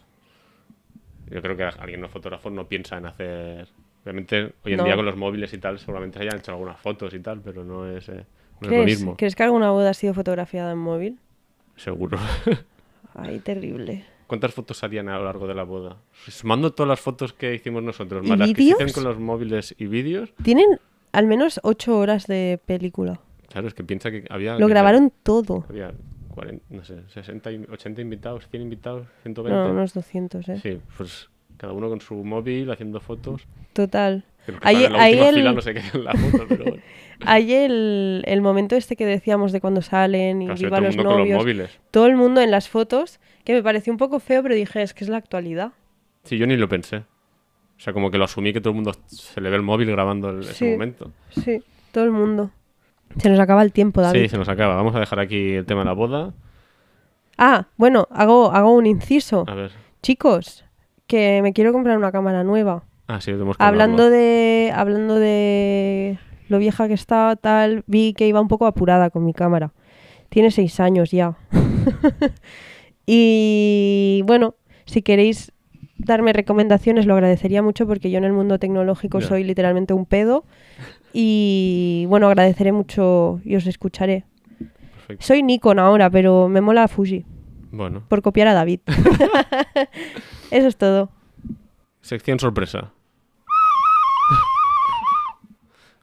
[1.31, 3.69] Yo creo que alguien no es fotógrafo no piensa en hacer...
[4.03, 4.85] Obviamente hoy en No.
[4.85, 7.65] día con los móviles y tal seguramente se hayan hecho algunas fotos y tal, pero
[7.65, 9.17] no es, eh, no es lo ¿Crees, mismo.
[9.17, 11.19] ¿Crees que alguna boda ha sido fotografiada en móvil?
[11.77, 12.19] Seguro.
[13.15, 14.05] Ay, terrible.
[14.27, 15.97] ¿Cuántas fotos harían a lo largo de la boda?
[16.29, 19.75] Sumando todas las fotos que hicimos nosotros, ¿Y más las que hicieron con los móviles
[19.77, 20.33] y vídeos.
[20.43, 20.79] Tienen
[21.13, 23.21] al menos ocho horas de película.
[23.49, 24.57] Claro, es que piensa que había...
[24.59, 25.67] Lo grabaron todo.
[25.69, 25.93] Había
[26.41, 29.59] 40, no sé, 60, y- 80 invitados, 100 invitados, 120.
[29.59, 30.59] No, unos 200, ¿eh?
[30.63, 31.29] Sí, pues
[31.59, 33.47] cada uno con su móvil haciendo fotos.
[33.75, 34.25] Total.
[34.47, 34.93] Los Ahí, el,
[35.55, 36.77] no sé bueno.
[37.27, 41.11] ahí el, el momento este que decíamos de cuando salen y Claro, el los mundo
[41.11, 41.39] con los novios.
[41.43, 41.79] móviles.
[41.91, 44.95] todo el mundo en las fotos, que me pareció un poco feo, pero dije, es
[44.95, 45.73] que es la actualidad.
[46.25, 46.97] Sí, yo ni lo pensé.
[46.97, 49.91] O sea, como que lo asumí que todo el mundo se le ve el móvil
[49.91, 50.65] grabando el- ese Sí.
[50.67, 51.13] momento.
[51.31, 51.63] Sí,
[51.93, 52.51] todo el mundo.
[53.19, 54.23] Se nos acaba el tiempo, David.
[54.23, 54.75] Sí, se nos acaba.
[54.77, 56.33] Vamos a dejar aquí el tema de la boda.
[57.37, 59.45] Ah, bueno, hago, hago un inciso.
[59.49, 59.73] A ver.
[60.03, 60.65] Chicos,
[61.07, 62.85] que me quiero comprar una cámara nueva.
[63.09, 64.17] Ah, sí, tenemos que Hablando hablarlo.
[64.17, 69.25] de, hablando de lo vieja que está, tal, vi que iba un poco apurada con
[69.25, 69.73] mi cámara.
[70.29, 71.37] Tiene seis años ya.
[73.07, 74.55] y bueno,
[74.85, 75.53] si queréis
[75.97, 80.45] darme recomendaciones lo agradecería mucho porque yo en el mundo tecnológico soy literalmente un pedo.
[81.13, 84.25] Y bueno, agradeceré mucho y os escucharé.
[84.97, 85.27] Perfecto.
[85.27, 87.25] Soy Nikon ahora, pero me mola Fuji
[87.73, 88.81] Bueno, por copiar a David.
[90.51, 91.11] Eso es todo.
[92.01, 92.93] sección sorpresa.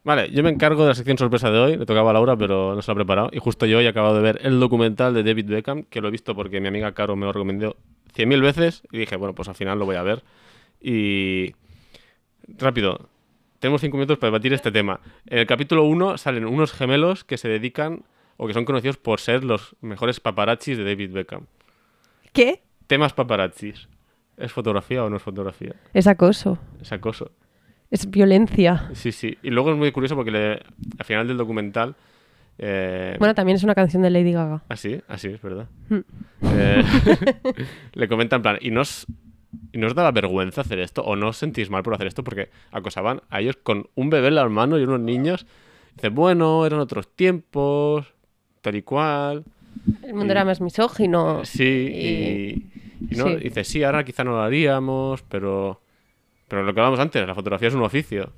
[0.04, 1.76] Vale, yo me encargo de la sección sorpresa de hoy.
[1.76, 3.30] Le tocaba a Laura, pero no se la ha preparado.
[3.34, 6.12] Y justo yo he acabado de ver el documental de David Beckham, que lo he
[6.12, 7.76] visto porque mi amiga Caro me lo recomendó
[8.16, 8.84] 100.000 veces.
[8.90, 10.24] Y dije, bueno, pues al final lo voy a ver.
[10.80, 11.54] Y.
[12.58, 13.10] Rápido.
[13.60, 15.00] Tenemos cinco minutos para debatir este tema.
[15.26, 18.04] En el capítulo 1 salen unos gemelos que se dedican
[18.38, 21.48] o que son conocidos por ser los mejores paparazzis de David Beckham.
[22.34, 22.62] ¿Qué?
[22.86, 23.88] Temas paparazzis.
[24.38, 25.74] ¿Es fotografía o no es fotografía?
[25.94, 26.60] Es acoso.
[26.80, 27.32] Es acoso.
[27.90, 28.90] Es violencia.
[28.94, 29.38] Sí, sí.
[29.42, 30.62] Y luego es muy curioso porque le-
[31.00, 31.96] al final del documental.
[32.60, 34.64] Eh, Bueno, también es una canción de Lady Gaga.
[34.70, 35.68] Así, así, es verdad.
[35.90, 36.00] Mm.
[36.44, 36.84] Eh,
[37.94, 38.84] le comentan en plan, ¿y no,
[39.72, 41.04] ¿y no os daba vergüenza hacer esto?
[41.04, 42.24] ¿O no os sentís mal por hacer esto?
[42.24, 45.46] Porque acosaban a ellos con un bebé en las manos y unos niños.
[45.96, 48.14] Dice, bueno, eran otros tiempos,
[48.62, 49.44] tal y cual.
[50.04, 51.44] El mundo Y- era más misógino.
[51.46, 52.66] Sí, y,
[53.12, 53.36] y no, sí.
[53.36, 55.82] dice, sí, ahora quizá no lo haríamos, pero,
[56.48, 58.32] pero lo que hablábamos antes, la fotografía es un oficio.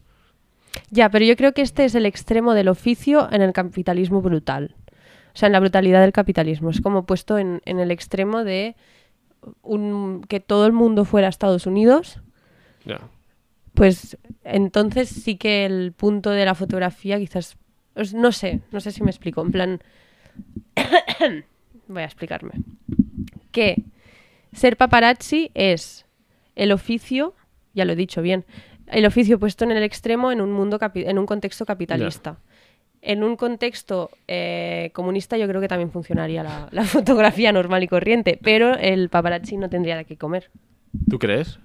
[0.92, 4.76] Ya, pero yo creo que este es el extremo del oficio en el capitalismo brutal.
[5.34, 6.70] O sea, en la brutalidad del capitalismo.
[6.70, 8.76] Es como puesto en, en el extremo de
[9.62, 12.20] un, que todo el mundo fuera a Estados Unidos.
[13.74, 17.58] Pues entonces sí que el punto de la fotografía quizás...
[17.96, 19.42] os- No sé, no sé si me explico.
[19.42, 19.80] En plan...
[21.88, 22.52] Voy a explicarme.
[23.52, 23.84] Que
[24.54, 26.06] ser paparazzi es
[26.56, 27.34] el oficio,
[27.74, 28.46] ya lo he dicho bien,
[28.88, 32.38] el oficio puesto en el extremo en un mundo en un contexto capitalista.
[33.02, 37.88] En un contexto eh, comunista yo creo que también funcionaría la, la fotografía normal y
[37.88, 40.50] corriente, pero el paparazzi no tendría de qué comer.
[41.10, 41.60] ¿Tú crees?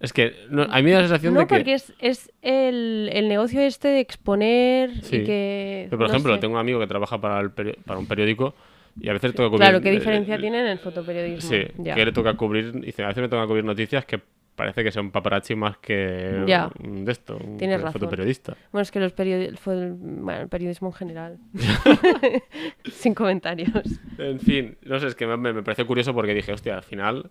[0.00, 1.54] Es que no, a mí me da la sensación No, de que...
[1.54, 5.16] porque es, es el, el negocio este de exponer Sí.
[5.16, 5.86] y que...
[5.88, 6.40] Pero, por no ejemplo, sé.
[6.40, 8.54] tengo un amigo que trabaja para, el peri- para un periódico
[9.00, 9.60] y a veces toca cubrir...
[9.60, 11.48] Claro, ¿qué diferencia eh, tiene en el fotoperiodismo?
[11.50, 11.94] Sí, Ya.
[11.94, 12.72] que le toca cubrir...
[12.80, 14.20] Dice, a veces me toca cubrir noticias que
[14.56, 16.70] parece que sea un paparazzi más que Ya.
[16.82, 17.92] un de esto, un Tienes razón.
[18.00, 18.56] fotoperiodista.
[18.72, 21.38] Bueno, es que los periodi- fue el, bueno, el periodismo en general.
[22.90, 23.70] Sin comentarios.
[24.18, 27.30] En fin, no sé, es que me, me pareció curioso porque dije, hostia, al final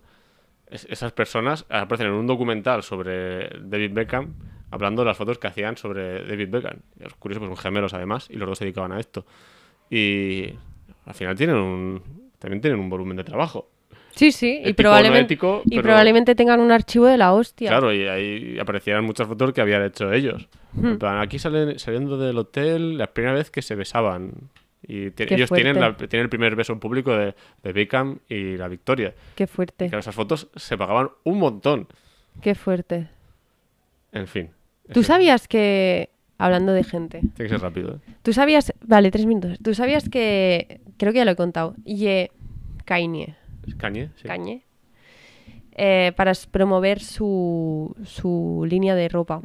[0.68, 4.34] es- esas personas aparecen en un documental sobre David Beckham
[4.70, 6.78] hablando de las fotos que hacían sobre David Beckham.
[7.00, 9.24] Es curioso, pues son gemelos además y los dos se dedicaban a esto.
[9.88, 10.50] Y
[11.06, 12.02] al final tienen un,
[12.38, 13.70] también tienen un volumen de trabajo.
[14.14, 17.68] Sí, sí, y, no probablemente, ético, y pero- probablemente tengan un archivo de la hostia.
[17.70, 20.48] Claro, y ahí aparecían muchas fotos que habían hecho ellos.
[20.72, 20.86] Hmm.
[20.86, 24.32] En plan, aquí salen, saliendo del hotel la primera vez que se besaban.
[24.86, 28.68] Y ellos tienen, la- tienen el primer beso en público de, de Beckham y la
[28.68, 29.14] victoria.
[29.34, 31.88] Qué fuerte, Y claro, esas fotos se pagaban un montón.
[32.42, 33.08] qué fuerte.
[34.12, 34.50] En fin.
[34.92, 37.94] ¿Tú sabías que, hablando de gente, Tiene que ser rápido.
[37.96, 38.12] ¿eh?
[38.22, 42.30] tú sabías, vale, tres minutos, tú sabías que, creo que ya lo he contado, Ye
[42.84, 43.34] Kanye,
[43.66, 44.10] ¿Es Kanye?
[44.16, 44.28] Sí.
[44.28, 44.64] Kanye,
[45.72, 49.40] eh, para promover su, su línea de ropa,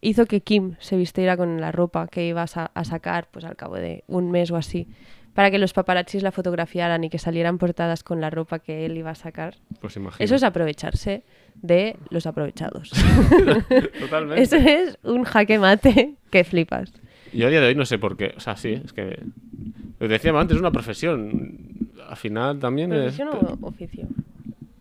[0.00, 3.76] hizo que Kim se vistiera con la ropa que iba a sacar pues al cabo
[3.76, 4.88] de un mes o así,
[5.34, 8.96] para que los paparazzis la fotografiaran y que salieran portadas con la ropa que él
[8.96, 9.56] iba a sacar.
[9.80, 10.24] Pues imagino.
[10.24, 11.24] Eso es aprovecharse
[11.54, 12.90] de los aprovechados.
[14.00, 14.42] Totalmente.
[14.42, 16.92] Eso es un jaque mate que flipas.
[17.32, 18.32] Yo a día de hoy no sé por qué.
[18.36, 19.20] O sea, sí, es que.
[20.04, 21.88] Lo que decíamos antes, es una profesión.
[22.06, 23.16] Al final también es.
[23.16, 24.06] ¿Profesión o oficio?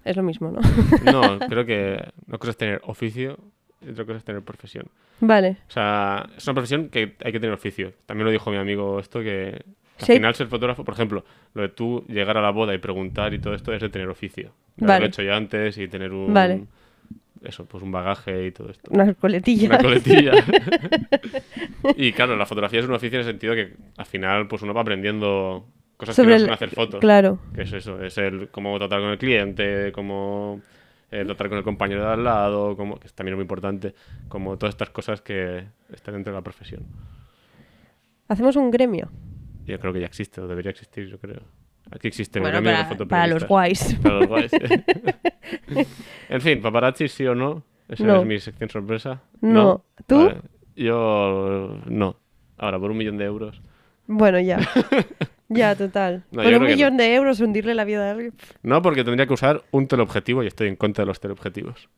[0.03, 0.59] Es lo mismo, ¿no?
[1.39, 3.37] No, creo que una cosa es tener oficio
[3.81, 4.85] y otra cosa es tener profesión.
[5.21, 5.57] vale.
[5.69, 7.93] O sea, es una profesión que hay que tener oficio.
[8.05, 9.61] También lo dijo mi amigo esto, que
[9.99, 10.13] al Sí.
[10.13, 13.39] final ser fotógrafo, por ejemplo, lo de tú llegar a la boda y preguntar y
[13.39, 14.51] todo esto es de tener oficio.
[14.75, 14.93] De Vale.
[14.93, 16.33] haberlo hecho ya antes y tener un...
[16.33, 16.65] Vale.
[17.43, 18.89] Eso, pues un bagaje y todo esto.
[18.91, 19.69] Unas coletillas.
[19.69, 20.31] Una coletilla.
[21.97, 24.73] y claro, la fotografía es un oficio en el sentido que al final pues uno
[24.73, 25.65] va aprendiendo
[25.97, 26.99] cosas que Sobre no el- hacer fotos.
[27.01, 27.39] Claro.
[27.53, 30.61] Que es eso, es el cómo tratar con el cliente, cómo
[31.11, 33.93] eh, tratar con el compañero de al lado, como, que es también muy importante,
[34.29, 36.83] como todas estas cosas que están dentro de la profesión.
[38.29, 39.11] Hacemos un gremio.
[39.65, 41.41] Yo creo que ya existe, o debería existir, yo creo.
[41.93, 43.95] Aquí existe Bueno, gremio de para, para los guays.
[44.01, 44.51] Para los guays.
[46.29, 47.63] en fin, paparazzi sí o no.
[47.87, 48.21] Esa No.
[48.21, 49.21] es mi sección sorpresa.
[49.41, 49.83] No.
[50.07, 50.25] ¿Tú?
[50.25, 50.41] Vale.
[50.75, 52.17] Yo no.
[52.57, 53.61] Ahora, por un millón de euros.
[54.07, 54.59] Bueno, ya.
[55.49, 56.23] ya, total.
[56.31, 58.33] No, Por un millón de euros hundirle la vida a alguien.
[58.63, 61.89] No, porque tendría que usar un teleobjetivo y estoy en contra de los teleobjetivos.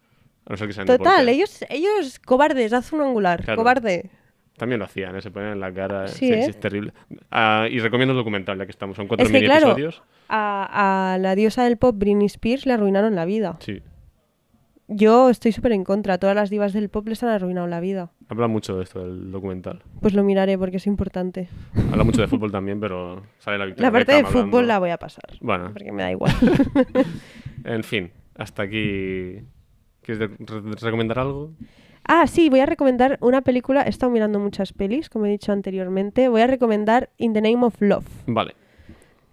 [0.45, 3.43] A no ser que sean Total, ellos, ellos cobardes, haz un angular.
[3.43, 3.57] Claro.
[3.61, 4.09] Cobarde.
[4.57, 5.21] También lo hacían, ¿eh?
[5.21, 6.07] se ponían en la cara.
[6.07, 6.43] Sí, Sí, ¿eh?
[6.43, 6.93] sí, es terrible.
[7.29, 8.95] Ah, y recomiendo el documental, ya que estamos.
[8.95, 10.01] Son cuatro Es que, mini claro, episodios.
[10.29, 13.57] A, a la diosa del pop, Britney Spears, le arruinaron la vida.
[13.59, 13.81] Sí.
[14.87, 16.19] Yo estoy súper en contra.
[16.19, 18.11] Todas las divas del pop les han arruinado la vida.
[18.29, 19.81] Habla mucho de esto, del documental.
[19.99, 21.49] Pues lo miraré porque es importante.
[21.91, 23.87] Habla mucho de fútbol también, pero sale la victoria.
[23.89, 24.61] La parte de fútbol hablando.
[24.67, 25.23] la voy a pasar.
[25.41, 26.31] Bueno, Porque me da igual.
[27.63, 29.41] en fin, hasta aquí.
[30.03, 30.29] ¿Quieres
[30.81, 31.51] recomendar algo?
[32.07, 33.83] Ah, sí, voy a recomendar una película.
[33.83, 36.27] He estado mirando muchas pelis, como he dicho anteriormente.
[36.29, 38.05] Voy a recomendar In the Name of Love.
[38.27, 38.55] Vale.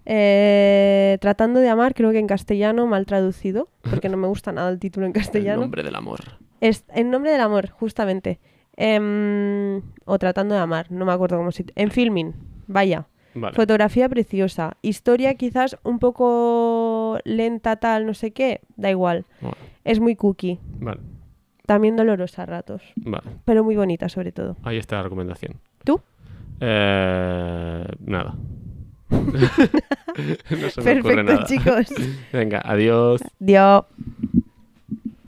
[0.05, 4.69] Eh, tratando de amar, creo que en castellano, mal traducido, porque no me gusta nada
[4.71, 5.61] el título en El castellano.
[5.63, 6.21] nombre del amor.
[6.61, 8.41] Es En nombre del amor, justamente.
[8.77, 11.65] Em, o tratando de amar, no me acuerdo cómo se...
[11.77, 12.33] En filming,
[12.67, 13.07] vaya.
[13.35, 13.55] Vale.
[13.55, 14.77] Fotografía preciosa.
[14.83, 18.61] Historia quizás un poco lenta, tal, no sé qué.
[18.77, 19.25] Da igual.
[19.41, 20.59] Bueno, Es muy cookie.
[20.81, 21.01] vale.
[21.73, 22.83] También dolorosa a ratos.
[22.97, 23.31] Vale.
[23.47, 24.59] Pero muy bonita, sobre todo.
[24.63, 25.55] Ahí está la recomendación.
[25.85, 26.03] ¿Tú?
[26.61, 28.35] Eh, nada.
[29.11, 31.45] no se me ocurre Perfecto, nada.
[31.47, 31.87] chicos.
[32.35, 33.23] Venga, adiós.
[33.39, 33.85] Dios.